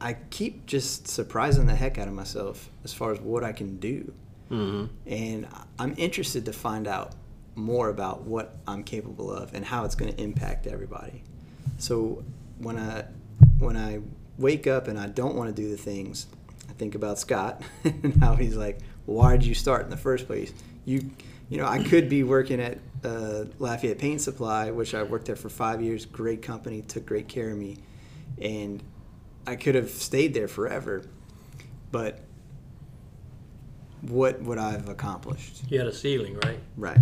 [0.00, 3.78] I keep just surprising the heck out of myself as far as what I can
[3.78, 4.12] do.
[4.50, 4.86] Mm-hmm.
[5.06, 7.12] And I'm interested to find out
[7.54, 11.22] more about what I'm capable of and how it's going to impact everybody.
[11.78, 12.24] So
[12.58, 13.04] when I
[13.58, 14.00] when I
[14.38, 16.26] wake up and I don't want to do the things,
[16.70, 20.26] I think about Scott and how he's like, "Why did you start in the first
[20.26, 20.52] place?
[20.84, 21.10] You,
[21.48, 25.36] you know, I could be working at uh, Lafayette Paint Supply, which I worked there
[25.36, 26.06] for five years.
[26.06, 27.78] Great company, took great care of me,
[28.40, 28.82] and
[29.46, 31.02] I could have stayed there forever.
[31.90, 32.20] But
[34.02, 35.62] what would I have accomplished?
[35.68, 36.58] You had a ceiling, right?
[36.76, 36.98] Right.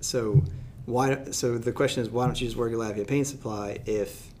[0.00, 0.42] So
[0.86, 1.30] why?
[1.30, 4.33] So the question is, why don't you just work at Lafayette Paint Supply if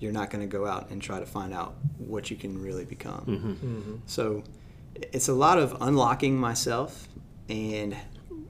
[0.00, 2.84] you're not going to go out and try to find out what you can really
[2.84, 4.02] become?
[4.06, 4.42] So
[4.94, 7.08] it's a lot of unlocking myself
[7.48, 7.96] and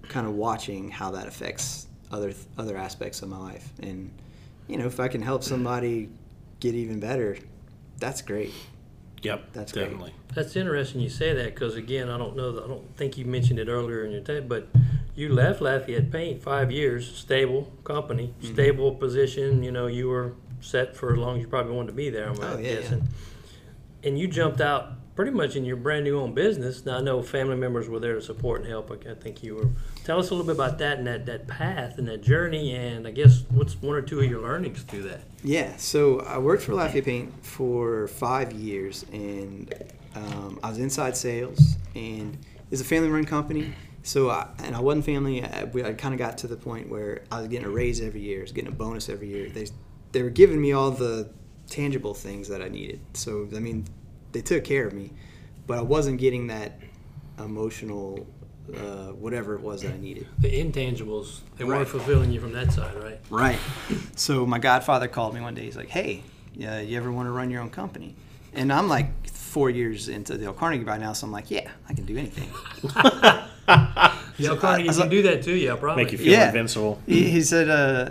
[0.08, 3.68] kind of watching how that affects other other aspects of my life.
[3.82, 4.10] And
[4.66, 6.08] you know, if I can help somebody
[6.60, 7.36] get even better,
[7.98, 8.52] that's great.
[9.22, 9.52] Yep.
[9.52, 9.84] That's great.
[9.84, 10.14] definitely.
[10.34, 12.50] That's interesting you say that because again, I don't know.
[12.64, 14.68] I don't think you mentioned it earlier in your time, but
[15.14, 18.52] you left Lafayette Paint five years, stable company, Mm-hmm.
[18.54, 19.62] stable position.
[19.62, 22.28] You know, you were set for as long as you probably wanted to be there.
[22.30, 23.08] I'm Oh, yeah, guessing.
[24.04, 26.86] And you jumped out pretty much in your brand new own business.
[26.86, 28.90] Now I know family members were there to support and help.
[29.08, 29.68] I think you were.
[30.04, 33.06] Tell us a little bit about that and that, that path and that journey, and
[33.06, 35.22] I guess what's one or two of your learnings through that.
[35.42, 39.74] Yeah, so I worked for Lafayette Paint for five years, and
[40.14, 42.38] um, I was inside sales, and
[42.70, 43.72] it's a family-run company.
[44.04, 45.44] So, I, and I wasn't family.
[45.44, 48.20] I, I kind of got to the point where I was getting a raise every
[48.20, 49.48] year, I was getting a bonus every year.
[49.50, 49.66] They,
[50.12, 51.28] they were giving me all the
[51.68, 53.00] tangible things that I needed.
[53.14, 53.84] So, I mean,
[54.32, 55.10] they took care of me,
[55.66, 56.80] but I wasn't getting that
[57.38, 58.26] emotional,
[58.74, 60.26] uh, whatever it was that I needed.
[60.38, 63.20] The intangibles, they weren't fulfilling you from that side, right?
[63.30, 63.58] Right.
[64.16, 65.62] So my godfather called me one day.
[65.62, 66.22] He's like, "Hey,
[66.54, 68.14] yeah, you ever want to run your own company?"
[68.54, 71.94] And I'm like four years into Dale Carnegie by now, so I'm like, "Yeah, I
[71.94, 72.48] can do anything."
[74.40, 75.54] Yeah, I- Carnegie I can like- do that too.
[75.54, 76.04] Yeah, probably.
[76.04, 76.46] Make you feel Yeah.
[76.46, 77.00] invincible.
[77.06, 78.10] he, he said, uh,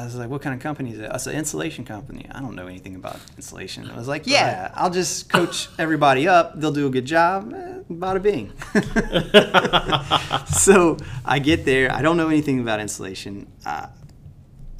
[0.00, 2.54] "I was like, what kind of company is it?" I said, "Insulation company." I don't
[2.54, 3.90] know anything about insulation.
[3.90, 6.58] I was like, "Yeah, I'll just coach everybody up.
[6.58, 8.52] They'll do a good job." Eh, bada bing.
[10.46, 11.92] so I get there.
[11.92, 13.46] I don't know anything about insulation.
[13.64, 13.86] Uh,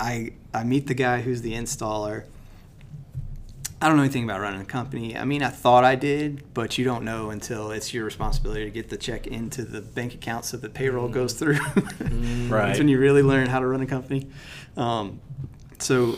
[0.01, 2.25] I I meet the guy who's the installer.
[3.81, 5.17] I don't know anything about running a company.
[5.17, 8.71] I mean, I thought I did, but you don't know until it's your responsibility to
[8.71, 11.59] get the check into the bank account so the payroll goes through.
[12.49, 12.69] Right.
[12.69, 14.29] That's when you really learn how to run a company.
[14.77, 15.21] Um,
[15.79, 16.17] so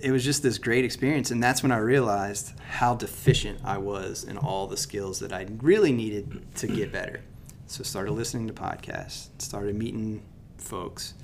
[0.00, 4.24] it was just this great experience, and that's when I realized how deficient I was
[4.24, 7.20] in all the skills that I really needed to get better.
[7.66, 10.22] So started listening to podcasts, started meeting
[10.58, 11.14] folks,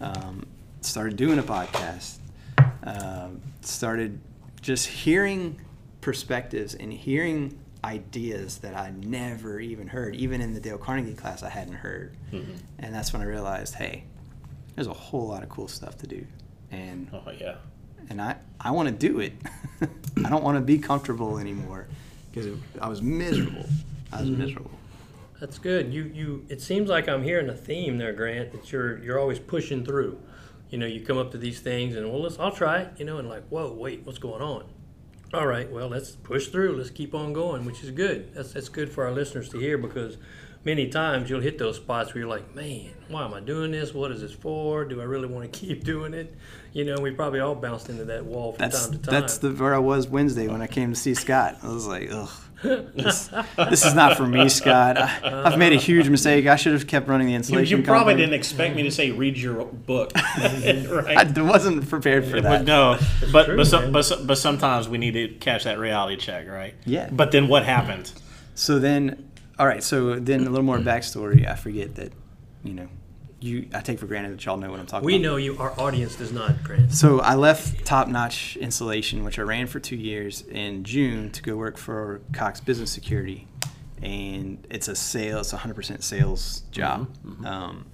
[0.00, 0.46] um,
[0.80, 2.18] started doing a podcast,
[2.84, 4.20] um, started
[4.60, 5.60] just hearing
[6.00, 10.16] perspectives and hearing ideas that I never even heard.
[10.16, 12.16] Even in the Dale Carnegie class, I hadn't heard.
[12.32, 12.52] Mm-hmm.
[12.78, 14.04] And that's when I realized, hey,
[14.74, 16.26] there's a whole lot of cool stuff to do.
[16.70, 17.56] And Oh yeah.
[18.10, 19.32] and I, I want to do it.
[20.24, 21.86] I don't want to be comfortable anymore
[22.30, 23.66] because I was miserable.
[24.12, 24.40] I was mm-hmm.
[24.40, 24.70] miserable.
[25.40, 25.92] That's good.
[25.94, 26.46] You you.
[26.48, 28.50] It seems like I'm hearing a theme there, Grant.
[28.52, 30.18] That you're you're always pushing through.
[30.70, 32.92] You know, you come up to these things and well, let's I'll try it.
[32.98, 34.64] You know, and like, whoa, wait, what's going on?
[35.34, 36.76] All right, well, let's push through.
[36.76, 38.34] Let's keep on going, which is good.
[38.34, 40.16] That's that's good for our listeners to hear because
[40.64, 43.92] many times you'll hit those spots where you're like, man, why am I doing this?
[43.94, 44.84] What is this for?
[44.84, 46.34] Do I really want to keep doing it?
[46.72, 49.20] You know, we probably all bounced into that wall from That's time to time.
[49.20, 51.58] that's the where I was Wednesday when I came to see Scott.
[51.62, 52.30] I was like, ugh,
[52.62, 54.98] this, this is not for me, Scott.
[54.98, 56.46] I, I've made a huge mistake.
[56.46, 57.78] I should have kept running the You, insulation.
[57.78, 61.16] you probably didn't expect me to say read your book, right?
[61.38, 62.64] I wasn't prepared for But that.
[62.64, 62.98] no,
[63.32, 66.74] but true, but, some, but but sometimes we need to catch that reality check, right?
[66.84, 67.08] Yeah.
[67.12, 68.12] But then what happened?
[68.54, 69.82] So then, all right.
[69.82, 71.48] So then, a little more backstory.
[71.48, 72.12] I forget that,
[72.64, 72.88] you know,
[73.40, 73.68] you.
[73.74, 75.22] I take for granted that y'all know what I'm talking we about.
[75.22, 75.58] know you.
[75.58, 76.92] Our audience does not, Grant.
[76.92, 81.42] So I left Top Notch Installation, which I ran for two years, in June to
[81.42, 83.46] go work for Cox Business Security,
[84.02, 87.08] and it's a sales, 100% sales job.
[87.44, 87.86] Um,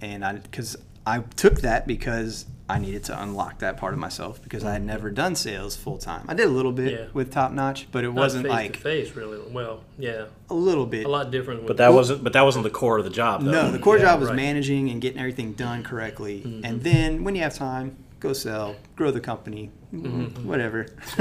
[0.00, 4.42] and I, because I took that because I needed to unlock that part of myself
[4.42, 6.24] because I had never done sales full time.
[6.28, 7.04] I did a little bit Yeah.
[7.12, 9.38] with Top Notch, but it Not wasn't face like to face, really.
[9.50, 11.04] Well, yeah, a little bit.
[11.04, 11.60] a lot different.
[11.62, 13.42] But with- that wasn't but that wasn't the core of the job.
[13.44, 13.50] Though.
[13.50, 14.36] No, the core Yeah, job was right.
[14.36, 16.42] managing and getting everything done correctly.
[16.46, 16.64] Mm-hmm.
[16.64, 20.48] And then when you have time, go sell, grow the company, Mm-hmm.
[20.48, 20.84] whatever.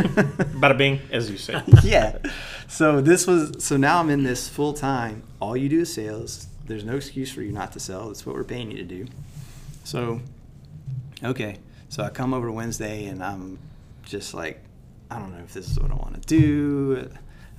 [0.62, 1.62] Bada bing, as you say.
[1.84, 2.18] yeah.
[2.70, 5.24] So this was so now I'm in this full time.
[5.42, 6.48] All you do is sales.
[6.68, 8.08] There's no excuse for you not to sell.
[8.08, 9.08] That's what we're paying you to do.
[9.84, 10.22] So
[11.24, 11.58] okay.
[11.90, 13.60] So I come over Wednesday and I'm
[14.04, 14.62] just like,
[15.10, 17.10] I don't know if this is what I want to do.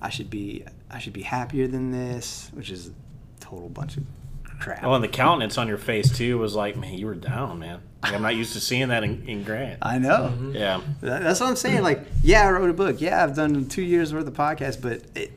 [0.01, 2.93] I should be I should be happier than this, which is a
[3.41, 4.05] total bunch of
[4.59, 4.83] crap.
[4.85, 7.81] Oh, and the countenance on your face too was like, man, you were down, man.
[8.03, 9.79] Like, I'm not used to seeing that in, in Grant.
[9.81, 10.33] I know.
[10.35, 10.57] Mm-hmm.
[10.57, 10.81] Yeah.
[11.03, 11.83] That- That's what I'm saying.
[11.83, 13.01] Like, yeah, I wrote a book.
[13.01, 15.31] Yeah, I've done two years worth of podcasts, but it,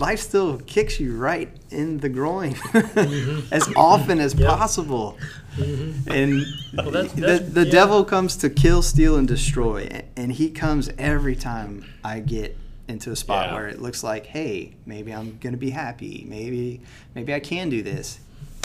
[0.00, 3.52] life still kicks you right in the groin mm-hmm.
[3.52, 4.48] as often as Yep.
[4.48, 5.18] possible.
[5.58, 7.70] And Well, that's- the, that's- the yeah.
[7.72, 10.02] devil comes to kill, steal, and destroy.
[10.16, 12.56] And he comes every time I get
[12.88, 13.54] into a spot Yeah.
[13.54, 16.24] where it looks like, hey, maybe I'm gonna be happy.
[16.28, 16.80] Maybe,
[17.14, 18.18] maybe I can do this.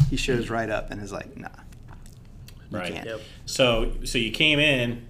[0.10, 1.48] He shows right up and is like, nah,
[2.72, 2.94] you Right.
[2.94, 3.06] can't.
[3.06, 3.22] Yep.
[3.46, 5.04] So so you came in,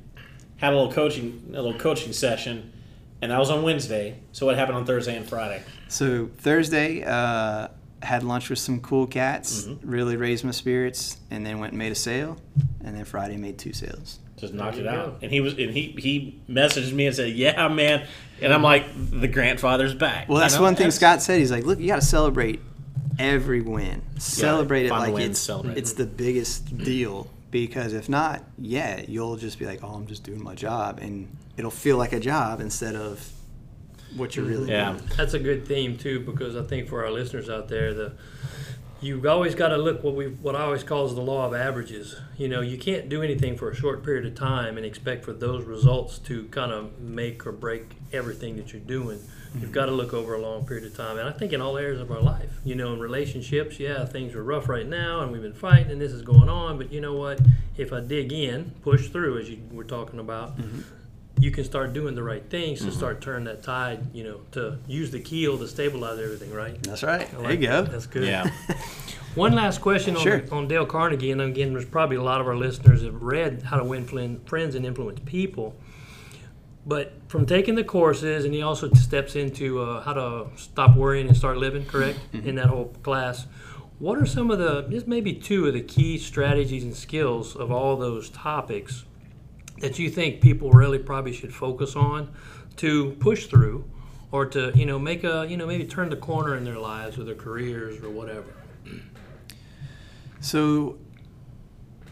[0.57, 2.71] had a little coaching a little coaching session,
[3.21, 4.15] and that was on Wednesday.
[4.31, 5.63] So what happened on Thursday and Friday?
[5.87, 7.69] So Thursday, uh,
[8.01, 9.89] had lunch with some cool cats, mm-hmm.
[9.89, 12.37] really raised my spirits, and then went and made a sale.
[12.83, 14.19] And then Friday made two sales.
[14.37, 15.05] Just knocked There it out.
[15.05, 15.17] go.
[15.21, 18.07] And he was and he he messaged me and said, "Yeah, man."
[18.41, 20.61] And I'm like, "The grandfather's back." Well, You that's know?
[20.61, 21.39] one thing That's- Scott said.
[21.39, 22.61] He's like, "Look, you got to celebrate
[23.19, 24.01] every win.
[24.17, 25.77] Celebrate it like wins, it's celebrate.
[25.77, 27.27] it's the biggest deal.
[27.51, 31.27] Because if not, yeah, you'll just be like, "Oh, I'm just doing my job," and
[31.57, 33.29] it'll feel like a job instead of
[34.15, 34.71] what you're really mm-hmm.
[34.71, 34.91] Yeah.
[34.93, 35.03] doing.
[35.17, 38.13] That's a good theme too, because I think for our listeners out there, the
[39.01, 42.15] you've always got to look what we what I always calls the law of averages.
[42.37, 45.33] You know, you can't do anything for a short period of time and expect for
[45.33, 49.19] those results to kind of make or break everything that you're doing.
[49.53, 49.71] You've mm-hmm.
[49.71, 51.99] got to look over a long period of time, and I think in all areas
[51.99, 52.51] of our life.
[52.63, 55.99] You know, in relationships, yeah, things are rough right now, and we've been fighting, and
[55.99, 56.77] this is going on.
[56.77, 57.39] But you know what?
[57.75, 60.81] If I dig in, push through, as you were talking about, mm-hmm.
[61.39, 64.77] You can start doing the right things to start turning that tide, you know, to
[64.87, 66.81] use the keel to stabilize everything, right?
[66.83, 67.27] That's right.
[67.33, 67.81] I There you go.
[67.83, 67.91] that.
[67.91, 68.27] That's good.
[68.27, 68.49] Yeah.
[69.35, 70.41] One last question on, Sure.
[70.51, 73.77] on Dale Carnegie, and again, there's probably a lot of our listeners have read How
[73.77, 75.75] to Win Friends and Influence People.
[76.85, 81.27] But from taking the courses, and he also steps into uh, how to stop worrying
[81.27, 82.19] and start living, correct?
[82.33, 83.45] In that whole class.
[83.99, 87.69] What are some of the, just maybe two of the key strategies and skills of
[87.71, 89.03] all those topics
[89.81, 92.33] that you think people really probably should focus on
[92.77, 93.89] to push through
[94.31, 97.17] or to, you know, make a, you know, maybe turn the corner in their lives
[97.17, 98.53] or their careers or whatever?
[100.41, 100.97] So,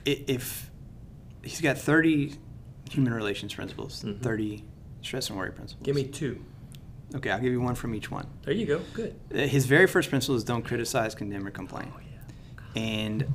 [0.05, 0.69] if
[1.43, 2.35] he's got 30
[2.89, 4.63] human relations principles, 30
[5.01, 5.85] stress and worry principles.
[5.85, 6.43] Give me two.
[7.15, 8.27] Okay, I'll give you one from each one.
[8.43, 8.81] There you go.
[8.93, 9.15] Good.
[9.33, 11.91] Uh, His very first principle is don't criticize, condemn, or complain.
[12.75, 13.33] And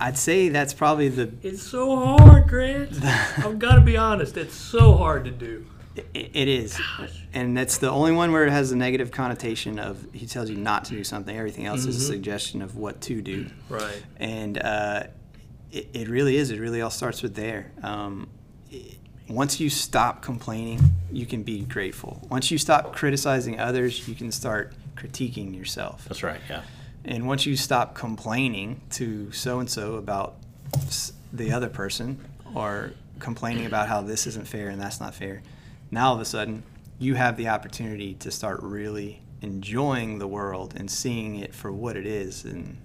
[0.00, 1.32] I'd say that's probably the.
[1.42, 2.92] It's so hard, Grant.
[3.04, 4.36] I've got to be honest.
[4.36, 5.66] It's so hard to do.
[5.96, 6.78] i- It is.
[7.34, 10.56] And that's the only one where it has a negative connotation of he tells you
[10.56, 11.36] not to do something.
[11.36, 13.46] Everything else is a suggestion of what to do.
[13.68, 14.02] Right.
[14.18, 15.04] and uh,
[15.72, 16.50] it, it really is.
[16.50, 17.72] It really all starts with there.
[17.82, 18.28] Um,
[18.72, 18.94] i
[19.28, 20.80] once you stop complaining,
[21.12, 22.26] you can be grateful.
[22.30, 26.06] Once you stop criticizing others, you can start critiquing yourself.
[26.08, 26.40] That's right.
[26.48, 26.62] Yeah.
[27.04, 30.36] And once you stop complaining to so and so about
[31.32, 35.42] the other person or complaining about how this isn't fair and that's not fair,
[35.90, 36.62] now all of a sudden
[36.98, 41.96] you have the opportunity to start really enjoying the world and seeing it for what
[41.96, 42.44] it is.
[42.44, 42.76] And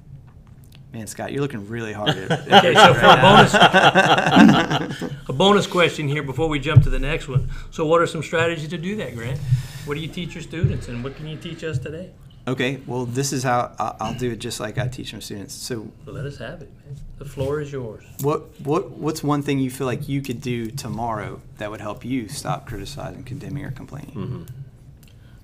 [0.94, 3.54] man, Scott, you're looking really hard at at Okay, so for a bonus,
[5.30, 7.50] a bonus question here before we jump to the next one.
[7.72, 9.40] So, what are some strategies to do that, Grant?
[9.86, 12.12] What do you teach your students, and what can you teach us today?
[12.46, 15.54] Okay, well, this is how I- I'll do it just like I teach my students.
[15.54, 16.98] So, So let us have it, man.
[17.18, 18.04] The floor is yours.
[18.22, 22.04] what what what's one thing you feel like you could do tomorrow that would help
[22.04, 24.16] you stop criticizing, condemning, or complaining?
[24.16, 24.44] Mm-hmm.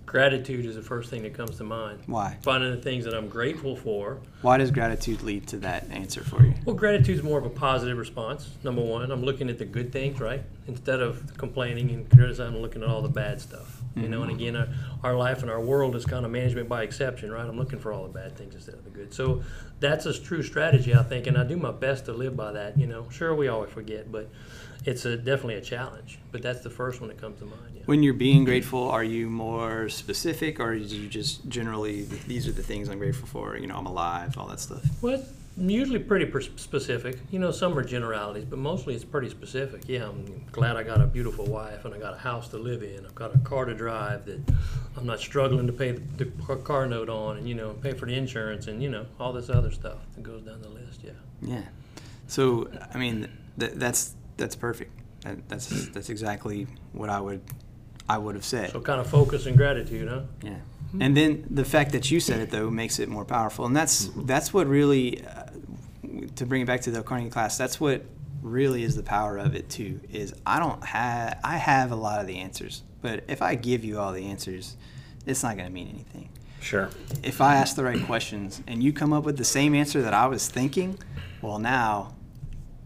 [0.06, 2.00] Gratitude is the first thing that comes to mind.
[2.08, 2.38] Why?
[2.42, 4.18] Finding the things that I'm grateful for.
[4.42, 6.56] Why does gratitude lead to that answer for you?
[6.66, 8.50] Well, gratitude is more of a positive response.
[8.64, 10.42] Number one, I'm looking at the good things, right?
[10.68, 13.79] Instead of complaining and criticizing, I'm looking at all the bad stuff.
[13.96, 14.40] You know, and mm-hmm.
[14.40, 14.68] again, our,
[15.04, 17.46] our life and our world is kind of management by exception, right?
[17.46, 19.14] I'm looking for all the bad things instead of the good.
[19.14, 19.44] So
[19.80, 22.78] that's a true strategy, I think, and I do my best to live by that.
[22.78, 24.30] You know, sure, we always forget, but
[24.86, 26.20] it's a, definitely a challenge.
[26.32, 27.62] But that's the first one that comes to mind.
[27.76, 27.82] Yeah.
[27.86, 32.52] When you're being grateful, are you more specific, or do you just generally these are
[32.52, 33.58] the things I'm grateful for?
[33.58, 34.86] You know, I'm alive, all that stuff.
[35.02, 35.30] Well, it's
[35.60, 37.18] usually pretty pers- specific.
[37.32, 39.88] You know, some are generalities, but mostly it's pretty specific.
[39.88, 42.84] Yeah, I'm glad I got a beautiful wife and I got a house to live
[42.84, 43.06] in.
[43.06, 44.40] I've got a car to drive that
[44.98, 48.06] I'm not struggling to pay the, the car- note on, and you know, pay for
[48.06, 51.02] the insurance, and you know, all this other stuff that goes down the list.
[51.04, 51.12] Yeah.
[51.42, 51.64] Yeah.
[52.28, 53.30] So I mean,
[53.60, 54.92] th- that's that's perfect.
[55.22, 57.42] That, that's that's exactly what I would
[58.08, 58.72] I would have said.
[58.72, 60.22] So kind of focus and gratitude, huh?
[60.42, 60.56] Yeah.
[61.00, 64.10] And then the fact that you said it though makes it more powerful, and that's
[64.16, 65.44] that's what really, uh,
[66.28, 68.04] to bring it back to the Carnegie class, that's what
[68.42, 70.00] really is the power of it too.
[70.12, 73.84] Is I don't have I have a lot of the answers, but if I give
[73.84, 74.78] you all the answers,
[75.26, 76.30] it's not going to mean anything.
[76.62, 76.90] Sure.
[77.24, 80.14] If I ask the right questions and you come up with the same answer that
[80.14, 81.00] I was thinking,
[81.42, 82.16] well now,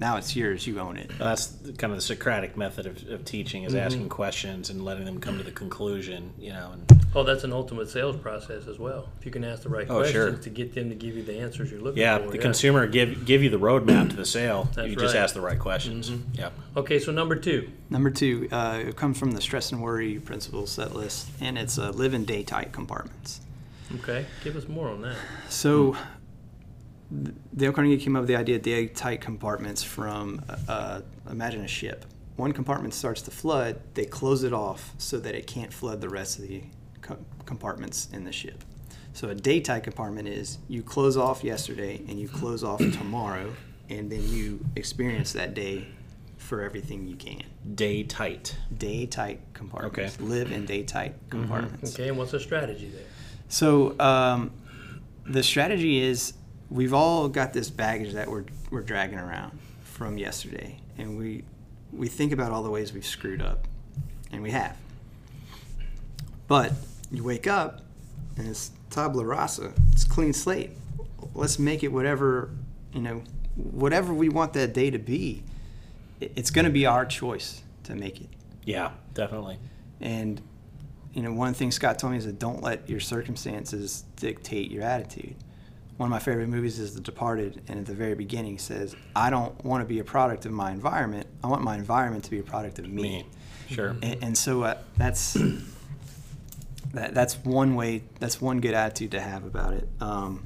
[0.04, 0.68] now it's yours.
[0.68, 1.10] You own it.
[1.18, 5.22] That's kind of the Socratic method of, of teaching is asking questions and letting them
[5.22, 6.72] come to the conclusion, you know.
[6.74, 9.08] And, Oh, that's an ultimate sales process as well.
[9.20, 10.32] If you can ask the right Oh, questions sure.
[10.43, 11.99] to get them to give you the answers you're looking for.
[12.01, 12.32] yeah, for.
[12.32, 14.68] the consumer give give you the roadmap to the sale.
[14.76, 15.22] That's you just right.
[15.24, 16.12] ask the right questions.
[16.34, 16.49] Yeah.
[16.76, 17.70] Okay, so number two.
[17.91, 21.78] Number two, uh, it comes from the stress and worry principle set list, and it's
[21.78, 23.39] uh, live and day tight compartments.
[23.95, 25.16] Okay, give us more on that.
[25.49, 26.04] So, th-
[27.55, 31.68] Dale Carnegie came up with the idea of day tight compartments from uh, imagine a
[31.68, 32.05] ship.
[32.36, 36.09] One compartment starts to flood, they close it off so that it can't flood the
[36.09, 36.64] rest of the
[37.01, 38.64] co- compartments in the ship.
[39.14, 43.53] So, a day tight compartment is you close off yesterday and you close off tomorrow,
[43.89, 45.86] and then you experience that day
[46.38, 47.43] for everything you can.
[47.76, 48.57] Day tight.
[48.76, 50.16] Day tight compartments.
[50.16, 50.24] Okay.
[50.24, 51.93] Live in day tight compartments.
[51.93, 53.05] Okay, and what's the strategy there?
[53.49, 54.51] So um,
[55.26, 56.34] the strategy is
[56.74, 61.43] we've all got this baggage that we're we're dragging around from yesterday, and we
[61.91, 63.67] we think about all the ways we've screwed up,
[64.32, 64.76] and we have.
[66.47, 66.74] But
[67.11, 67.82] you wake up,
[68.36, 69.74] and it's tabula rasa.
[69.91, 70.71] It's clean slate.
[71.34, 72.49] Let's make it whatever
[72.93, 73.21] you know,
[73.55, 75.43] whatever we want that day to be.
[76.19, 78.30] It's going to be our choice to make it.
[78.63, 79.57] Yeah, definitely.
[79.99, 80.41] And
[81.13, 84.84] you know, one thing Scott told me is that don't let your circumstances dictate your
[84.84, 85.36] attitude.
[85.98, 89.30] One of my favorite movies is The Departed, and at the very beginning says, "I
[89.30, 91.28] don't want to be a product of my environment.
[91.44, 93.26] I want my environment to be a product of me." Me.
[93.70, 93.96] Sure.
[94.02, 95.34] And, and so uh, that's
[96.94, 98.04] that, that's one way.
[98.20, 99.88] That's one good attitude to have about it.
[100.00, 100.44] Um,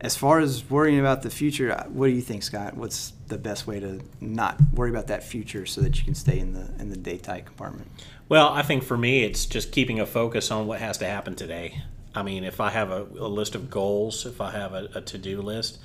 [0.00, 2.76] as far as worrying about the future, uh, what do you think, Scott?
[2.76, 6.38] What's the best way to not worry about that future so that you can stay
[6.38, 7.90] in the in the day tight compartment?
[8.28, 11.34] Well, I think for me, it's just keeping a focus on what has to happen
[11.34, 11.82] today.
[12.14, 15.00] I mean, if I have a, a list of goals, if I have a, a
[15.00, 15.78] to do list,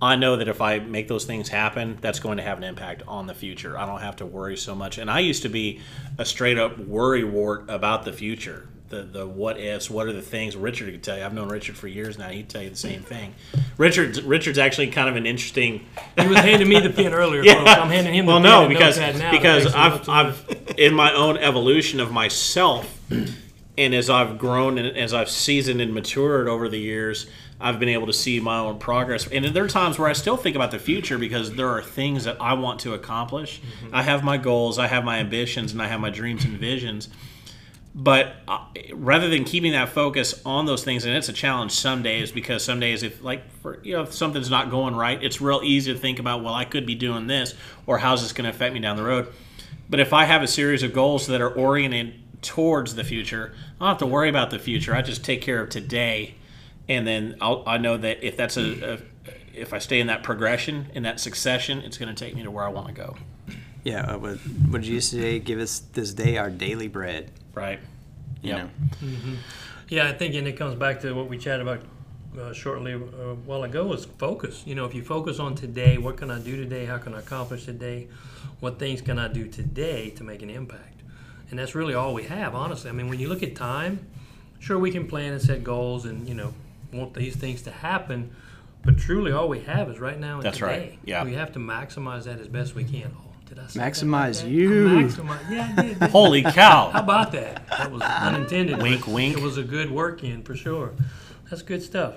[0.00, 3.02] I know that if I make those things happen, that's going to have an impact
[3.06, 3.78] on the future.
[3.78, 4.98] I don't have to worry so much.
[4.98, 5.80] And I used to be
[6.18, 8.68] a straight up worry wart about the future.
[8.90, 11.24] The, the what ifs, what are the things Richard could tell you.
[11.24, 12.28] I've known Richard for years now.
[12.28, 13.34] He'd tell you the same thing.
[13.78, 15.86] Richard, Richard's actually kind of an interesting
[16.18, 17.70] He was handing me the pen earlier, folks.
[17.70, 18.98] I'm handing him the well, no, because
[19.30, 20.44] because I've notes on this.
[20.68, 23.00] I've in my own evolution of myself,
[23.76, 27.26] and as I've grown and as I've seasoned and matured over the years,
[27.60, 29.26] I've been able to see my own progress.
[29.28, 32.24] And there are times where I still think about the future because there are things
[32.24, 33.60] that I want to accomplish.
[33.60, 33.94] Mm-hmm.
[33.94, 37.08] I have my goals, I have my ambitions, and I have my dreams and visions.
[37.96, 38.58] But uh,
[38.92, 42.64] rather than keeping that focus on those things, and it's a challenge some days because
[42.64, 45.92] some days, if like for you know if something's not going right, it's real easy
[45.92, 47.54] to think about, well, I could be doing this,
[47.86, 49.32] or how's this going to affect me down the road.
[49.88, 52.14] But if I have a series of goals that are oriented
[52.44, 54.94] towards the future, I don't have to worry about the future.
[54.94, 56.36] I just take care of today,
[56.88, 58.98] and then I'll, I know that if that's a, a
[59.52, 62.50] if I stay in that progression in that succession, it's going to take me to
[62.50, 63.16] where I want to go.
[63.84, 64.38] Yeah, uh, what,
[64.70, 65.38] what did you say?
[65.38, 67.30] Give us this day our daily bread.
[67.54, 67.80] Right.
[68.42, 68.70] You Yep.
[69.00, 69.18] know,
[69.88, 71.80] Yeah, I think, and it comes back to what we chatted about
[72.38, 74.62] uh, shortly uh, a while ago is focus.
[74.66, 76.84] You know, if you focus on today, what can I do today?
[76.84, 78.08] How can I accomplish today?
[78.60, 80.93] What things can I do today to make an impact?
[81.50, 82.90] And that's really all we have, honestly.
[82.90, 84.06] I mean, when you look at time,
[84.58, 86.52] sure we can plan and set goals and you know
[86.92, 88.30] want these things to happen,
[88.84, 90.66] but truly all we have is right now and That's today.
[90.90, 90.98] right.
[91.04, 91.24] Yeah.
[91.24, 93.14] we have to maximize that as best we can.
[93.18, 94.48] Oh, did I Maximize that?
[94.48, 94.88] you.
[94.88, 95.96] Maximize, yeah, I did.
[96.10, 96.90] Holy cow!
[96.90, 97.68] How about that?
[97.68, 98.80] That was unintended.
[98.82, 99.36] Wink, wink.
[99.36, 100.92] It was a good work in for sure.
[101.50, 102.14] That's good stuff.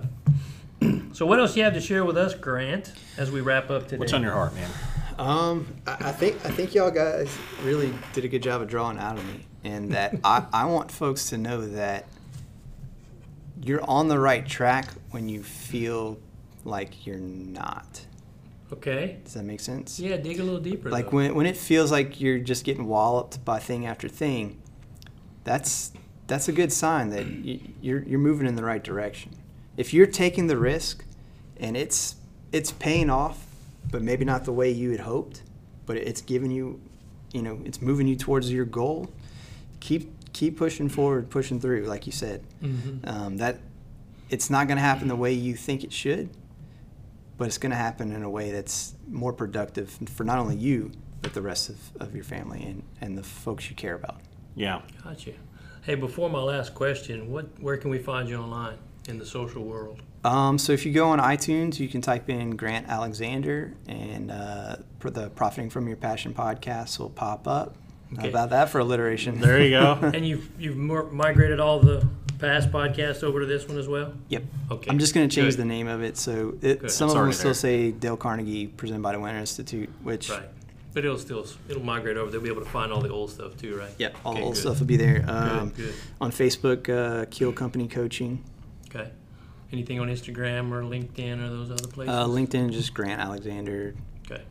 [1.13, 3.97] so, what else you have to share with us, Grant, as we wrap up today?
[3.97, 4.69] What's on your heart, man?
[5.17, 8.97] Um, I, I think I think y'all guys really did a good job of drawing
[8.97, 12.05] out of me, and that I, I want folks to know that
[13.63, 16.19] you're on the right track when you feel
[16.63, 18.05] like you're not.
[18.71, 19.17] Okay.
[19.23, 19.99] Does that make sense?
[19.99, 20.89] Yeah, dig a little deeper.
[20.89, 21.17] Like though.
[21.17, 24.61] when when it feels like you're just getting walloped by thing after thing,
[25.43, 25.93] that's
[26.27, 27.25] that's a good sign that
[27.81, 29.31] you're you're moving in the right direction.
[29.77, 31.05] If you're taking the risk,
[31.57, 32.15] and it's
[32.51, 33.46] it's paying off,
[33.91, 35.43] but maybe not the way you had hoped,
[35.85, 36.79] but it's giving you,
[37.33, 39.09] you know, it's moving you towards your goal.
[39.79, 42.43] Keep keep pushing forward, pushing through, like you said.
[42.61, 43.07] Mhm.
[43.07, 43.59] Um, that
[44.29, 46.29] it's not going to happen the way you think it should,
[47.37, 50.91] but it's going to happen in a way that's more productive for not only you,
[51.21, 54.19] but the rest of, of your family and, and the folks you care about.
[54.55, 54.81] Yeah.
[55.03, 55.31] Gotcha.
[55.83, 58.77] Hey, before my last question, what where can we find you online
[59.07, 60.01] in the social world?
[60.23, 64.77] Um, so if you go on iTunes, you can type in Grant Alexander, and uh,
[64.99, 67.75] the Profiting from Your Passion podcast will pop up.
[68.15, 68.29] How Okay.
[68.29, 69.39] about that for alliteration?
[69.41, 69.93] There you go.
[70.13, 72.07] And you've you've more, migrated all the
[72.39, 74.13] past podcasts over to this one as well.
[74.29, 74.43] Yep.
[74.71, 74.89] Okay.
[74.91, 75.61] I'm just going to change Good.
[75.63, 76.17] the name of it.
[76.17, 76.91] So it, Good.
[76.91, 80.29] some It's of them will still say Dale Carnegie, presented by the Winter Institute, which
[80.29, 80.43] Right.
[80.93, 82.31] But it'll still it'll migrate over.
[82.31, 83.91] They'll be able to find all the old stuff too, right?
[83.97, 84.61] Yep, all Okay, the old good.
[84.61, 85.23] stuff will be there.
[85.27, 85.93] Um, good.
[86.21, 88.43] On Facebook, uh, Keel Company Coaching.
[88.89, 89.09] Okay.
[89.73, 92.13] Anything on Instagram or LinkedIn or those other places?
[92.15, 93.95] Uh, LinkedIn, just Grant Alexander.
[94.25, 94.43] okay.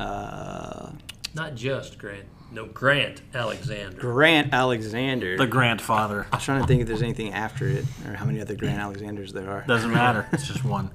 [0.00, 0.90] Uh,
[1.34, 2.24] Not just Grant.
[2.50, 3.96] No, Grant Alexander.
[3.98, 5.36] Grant Alexander.
[5.38, 6.26] the grandfather.
[6.32, 8.78] I was trying to think if there's anything after it or how many other Grant
[8.78, 9.64] Alexanders there are.
[9.66, 10.26] Doesn't matter.
[10.32, 10.90] It's just one.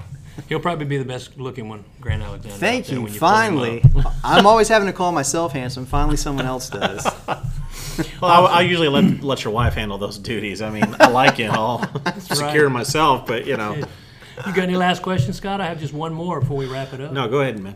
[0.49, 2.57] He'll probably be the best looking one, Grant Alexander.
[2.57, 3.01] Thank there you.
[3.01, 3.83] when pull him Finally.
[4.23, 5.87] I'm always having to call myself handsome.
[5.87, 7.07] Finally, someone else does.
[8.21, 10.61] Well, I, I usually let let your wife handle those duties.
[10.61, 11.83] I mean, I like it all
[12.19, 12.73] secure right.
[12.73, 13.75] myself, but you know.
[13.75, 15.61] You got any last questions, Scott?
[15.61, 17.11] I have just one more before we wrap it up.
[17.11, 17.75] No, go ahead, man.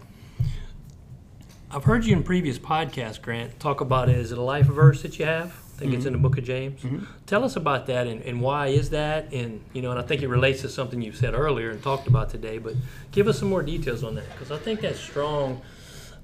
[1.72, 4.18] I've heard you in previous podcasts, Grant, talk about it.
[4.18, 5.56] Is it a life verse that you have?
[5.82, 6.28] I think it's in the mm-hmm.
[6.28, 6.82] book of James.
[6.82, 7.06] Mm-hmm.
[7.26, 9.34] Tell us about that and, and why is that?
[9.34, 12.08] And you know, and I think it relates to something you said earlier and talked
[12.08, 12.60] about today.
[12.60, 12.76] But
[13.12, 15.62] give us some more details on that because I think that's strong.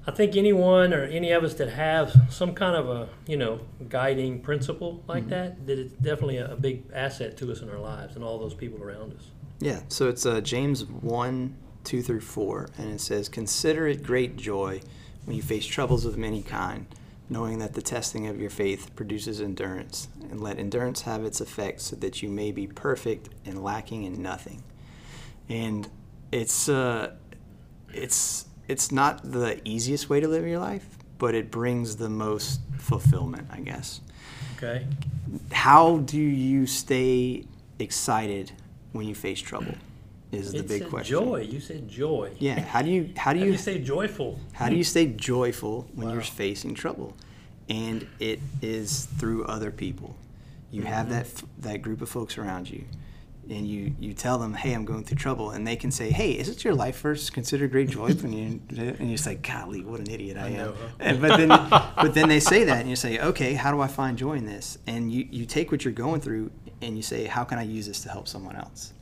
[0.08, 3.60] I think anyone or any of us that have some kind of a you know
[3.90, 7.78] guiding principle like that, that it's definitely a, a big asset to us in our
[7.78, 9.24] lives and all those people around us.
[9.60, 11.54] Yeah, so it's uh, James 1,
[11.84, 14.80] 2 through 4, and it says, Consider it great joy
[15.26, 16.86] when you face troubles of many kind,
[17.28, 21.82] knowing that the testing of your faith produces endurance, and let endurance have its effect
[21.82, 24.62] so that you may be perfect and lacking in nothing.
[25.50, 25.86] And
[26.32, 27.12] it's, uh,
[27.92, 30.86] it's, it's not the easiest way to live your life,
[31.18, 34.00] but it brings the most fulfillment, I guess
[34.56, 34.86] Okay.
[35.52, 37.44] how do you stay
[37.78, 38.52] excited
[38.92, 39.74] when you face trouble
[40.32, 41.40] is the It big said question Joy.
[41.42, 42.32] You said joy.
[42.38, 44.38] yeah how do you how do How do you you say joyful?
[44.52, 47.14] how do you stay joyful when you're facing trouble
[47.68, 50.16] and it is through other people
[50.70, 51.14] you have Mm-hmm.
[51.14, 52.84] that that group of folks around you
[53.50, 56.32] and you you tell them hey i'm going through trouble and they can say hey
[56.32, 58.60] is it your life verse consider great joy when you
[58.98, 60.56] and you say, golly what an idiot i, am.
[60.56, 60.88] know, huh?
[61.00, 63.86] And- but then but then they say that and you say okay how do i
[63.86, 64.78] find joy in this?
[64.86, 66.50] And you you take what you're going through
[66.82, 68.92] and you say how can i use this to help someone else?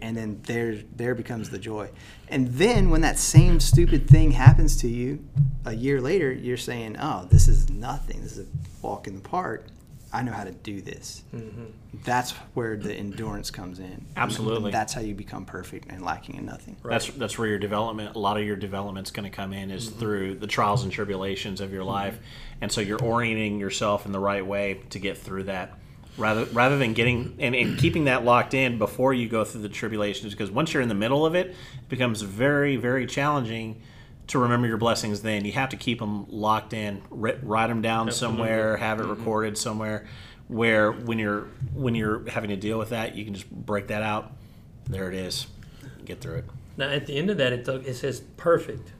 [0.00, 1.90] And then there there becomes the joy.
[2.28, 5.24] And then when that same stupid thing happens to you
[5.64, 8.22] a year later you're saying oh this is nothing.
[8.22, 9.66] This is a walk in the park
[10.12, 11.22] i know how to do this.
[11.34, 11.64] Mm-hmm.
[12.04, 14.06] That's where the endurance comes in.
[14.16, 14.66] Absolutely.
[14.66, 16.76] And that's how you become perfect and lacking in nothing.
[16.84, 19.88] That's that's where your development, a lot of your development's going to come in is
[19.88, 19.98] mm-hmm.
[19.98, 21.90] through the trials and tribulations of your mm-hmm.
[21.90, 22.18] life,
[22.60, 25.78] and so you're orienting yourself in the right way to get through that,
[26.16, 29.68] rather rather than getting and, and keeping that locked in before you go through the
[29.68, 30.32] tribulations.
[30.32, 33.82] Because once you're in the middle of it, it becomes very very challenging
[34.28, 35.22] to remember your blessings.
[35.22, 39.02] Then you have to keep them locked in, write, write them down somewhere, have it
[39.02, 39.10] mm-hmm.
[39.12, 40.06] recorded somewhere,
[40.48, 44.02] where when you're when you're having to deal with that, you can just break that
[44.02, 44.32] out.
[44.86, 45.46] There it is.
[46.04, 46.44] Get through it.
[46.76, 48.92] Now, at the end of that, it, took- it says perfect.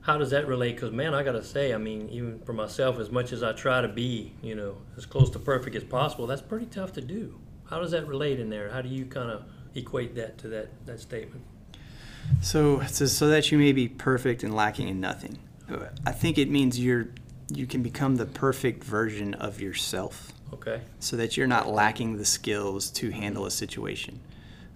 [0.00, 0.76] How does that relate?
[0.76, 3.52] Because, man, I got to say, I mean, even for myself, as much as I
[3.52, 7.00] try to be, you know, as close to perfect as possible, that's pretty tough to
[7.00, 7.38] do.
[7.68, 8.70] How does that relate in there?
[8.70, 9.44] How do you kind of
[9.74, 11.44] equate that to that, that statement?
[12.40, 15.38] So says, so that you may be perfect and lacking in nothing.
[16.04, 17.08] I think it means you're
[17.48, 20.80] you can become the perfect version of yourself Okay.
[20.98, 24.18] so that you're not lacking the skills to handle a situation.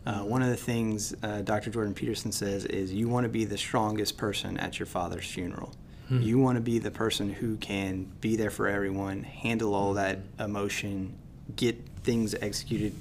[0.06, 1.70] Uh, one of the things uh, Dr.
[1.70, 5.72] Jordan Peterson says is you want to be the strongest person at your father's funeral.
[6.12, 10.18] You want to be the person who can be there for everyone, handle all that
[10.40, 11.14] emotion,
[11.54, 12.94] get things executed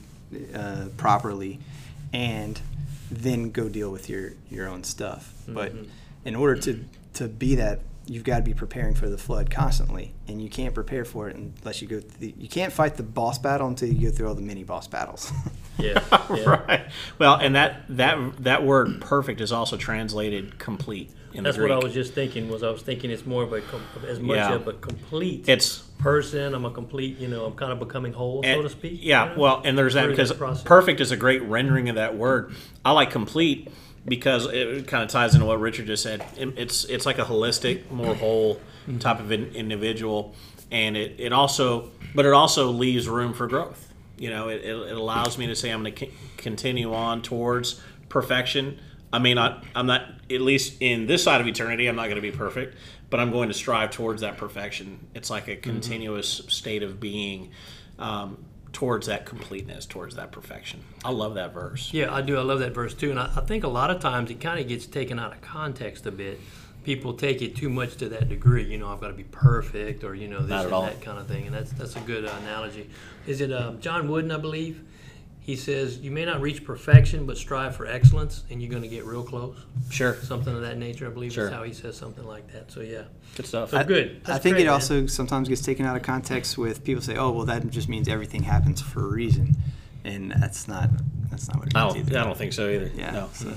[0.54, 1.60] uh, properly,
[2.14, 2.62] and
[3.12, 5.34] then go deal with your, your own stuff.
[5.47, 5.89] But mm-hmm.
[6.26, 6.86] in order to,
[7.16, 7.80] to be that,
[8.10, 11.36] you've got to be preparing for the flood constantly, and you can't prepare for it
[11.36, 11.99] unless you go.
[11.99, 14.64] Through the, you can't fight the boss battle until you go through all the mini
[14.64, 15.32] boss battles.
[15.78, 16.03] Yeah.
[16.36, 16.43] yeah.
[16.68, 16.86] right.
[17.20, 21.72] Well, and that that that word "perfect" is also translated "complete" in That's the what
[21.72, 22.49] I was just thinking.
[22.49, 24.55] Was I was thinking it's more of a com- as much Yeah.
[24.55, 26.53] of a complete It's person.
[26.53, 27.18] I'm a complete.
[27.20, 28.99] You know, I'm kind of becoming whole, so to speak.
[29.01, 29.41] Yeah, you know?
[29.41, 32.53] well, and there's that because that perfect is a great rendering of that word.
[32.84, 33.70] I like complete
[34.06, 36.24] because it kind of ties into what Richard just said.
[36.38, 38.60] It- It's it's like a holistic, more whole
[39.00, 40.34] type of in, individual,
[40.72, 43.93] and it, it also, but it also leaves room for growth.
[44.18, 47.80] You know, it, it, allows me to say I'm going to c- continue on towards
[48.10, 48.80] perfection.
[49.14, 52.16] I may not, I'm not, at least in this side of eternity, I'm not going
[52.16, 52.76] to be perfect,
[53.10, 55.08] but I'm going to strive towards that perfection.
[55.16, 57.52] It's like a continuous state of being
[57.97, 58.43] um,
[58.74, 60.82] towards that completeness, towards that perfection.
[61.03, 61.93] I love that verse.
[61.93, 62.38] Yeah, I do.
[62.38, 64.59] I love that verse too, and I, I think a lot of times it kind
[64.59, 66.39] of gets taken out of context a bit.
[66.84, 68.63] People take it too much to that degree.
[68.63, 70.84] You know, I've got to be perfect, or you know, this and all.
[70.84, 71.45] that kind of thing.
[71.45, 72.89] And that's that's a good uh, analogy.
[73.28, 74.32] Is it um, John Wooden?
[74.32, 74.82] I believe
[75.50, 78.88] he says you may not reach perfection, but strive for excellence, and you're going to
[78.88, 79.58] get real close.
[79.89, 80.14] Sure.
[80.22, 81.08] Something of that nature.
[81.08, 81.47] I believe Sure.
[81.47, 82.72] is how he says something like that.
[82.72, 83.72] So yeah, Good stuff.
[83.72, 84.22] so good.
[84.26, 84.74] I That's think great, it man.
[84.76, 88.08] also sometimes gets taken out of context with people say, "Oh, well, that just means
[88.08, 89.56] everything happens for a reason,"
[90.04, 90.91] and that's not
[91.32, 92.20] that's not what it I means don't, either.
[92.20, 92.91] I don't think so either.
[92.95, 93.10] Yeah.
[93.12, 93.30] No.
[93.34, 93.52] so-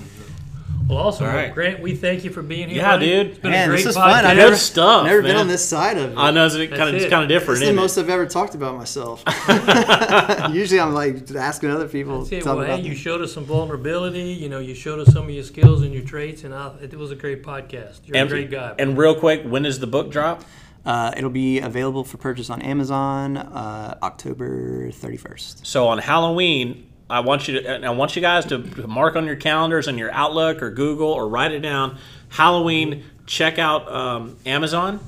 [0.89, 1.55] Well, awesome, All Well.
[1.55, 1.80] Grant.
[1.80, 2.78] We thank you for being here.
[2.78, 3.07] Yeah, buddy.
[3.07, 3.26] dude.
[3.28, 4.24] It's been Man, a great this is fun.
[4.26, 6.18] I've Good never, stuff, Never been on this side of it.
[6.18, 7.11] I know it's kind of That's it's it.
[7.11, 7.61] kind of different.
[7.61, 8.01] This is the most it?
[8.03, 9.22] I've ever talked about myself.
[10.53, 12.20] Usually, I'm like asking other people.
[12.20, 12.45] That's it.
[12.45, 14.33] Well, about hey, you showed us some vulnerability.
[14.33, 16.95] You know, you showed us some of your skills and your traits, and I, it
[16.95, 18.01] was a great podcast.
[18.07, 18.74] You're And, a great guy.
[18.78, 20.45] and real quick, when does the book drop?
[20.85, 25.64] Uh, it'll be available for purchase on Amazon uh, October 31st.
[25.64, 29.16] So on Halloween, I want you to, and I want you guys to, to mark
[29.16, 31.98] on your calendars and your Outlook or Google or write it down.
[32.30, 34.98] Halloween, check out um, Amazon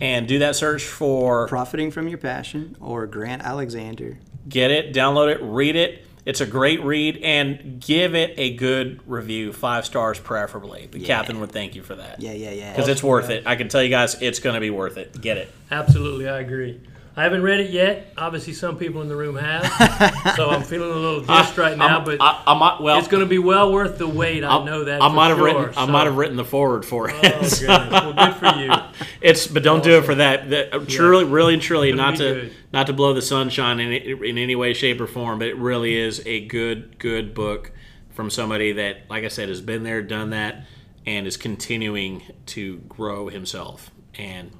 [0.00, 4.18] and do that search for Profiting from Your Passion or Grant Alexander.
[4.48, 6.04] get it, download it, read it.
[6.24, 10.88] It's a great read and give it a good review, five stars preferably.
[10.90, 12.20] The captain would thank you for that.
[12.20, 12.72] Yeah, yeah, yeah.
[12.72, 13.46] Because it's worth it.
[13.46, 15.20] I can tell you guys, it's going to be worth it.
[15.20, 15.52] Get it.
[15.70, 16.80] Absolutely, I agree.
[17.14, 18.14] I haven't read it yet.
[18.16, 19.66] Obviously, some people in the room have,
[20.36, 21.98] so I'm feeling a little dissed right now.
[21.98, 24.42] I'm- but I, I might, well, it's going to be well worth the wait.
[24.44, 25.02] I know that.
[25.02, 25.74] I might have sure, written.
[25.76, 27.16] I might have written the forward for it.
[27.16, 27.62] Oh, goodness.
[27.68, 28.72] Well, good for you.
[29.20, 30.48] It's but don't do it for that.
[30.50, 32.52] that uh, truly, really and truly, not to good.
[32.72, 33.92] not to blow the sunshine in
[34.24, 35.38] in any way, shape, or form.
[35.38, 37.72] But it really is a good good book
[38.10, 40.64] from somebody that, like I said, has been there, done that,
[41.06, 43.90] and is continuing to grow himself.
[44.14, 44.50] And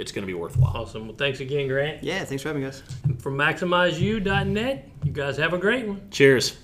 [0.00, 0.76] it's going to be worthwhile.
[0.76, 1.06] Awesome.
[1.08, 2.02] Well, thanks again, Grant.
[2.02, 2.82] Yeah, thanks for having us.
[3.18, 6.00] From MaximizeU.net, you guys have a great one.
[6.10, 6.56] Cheers.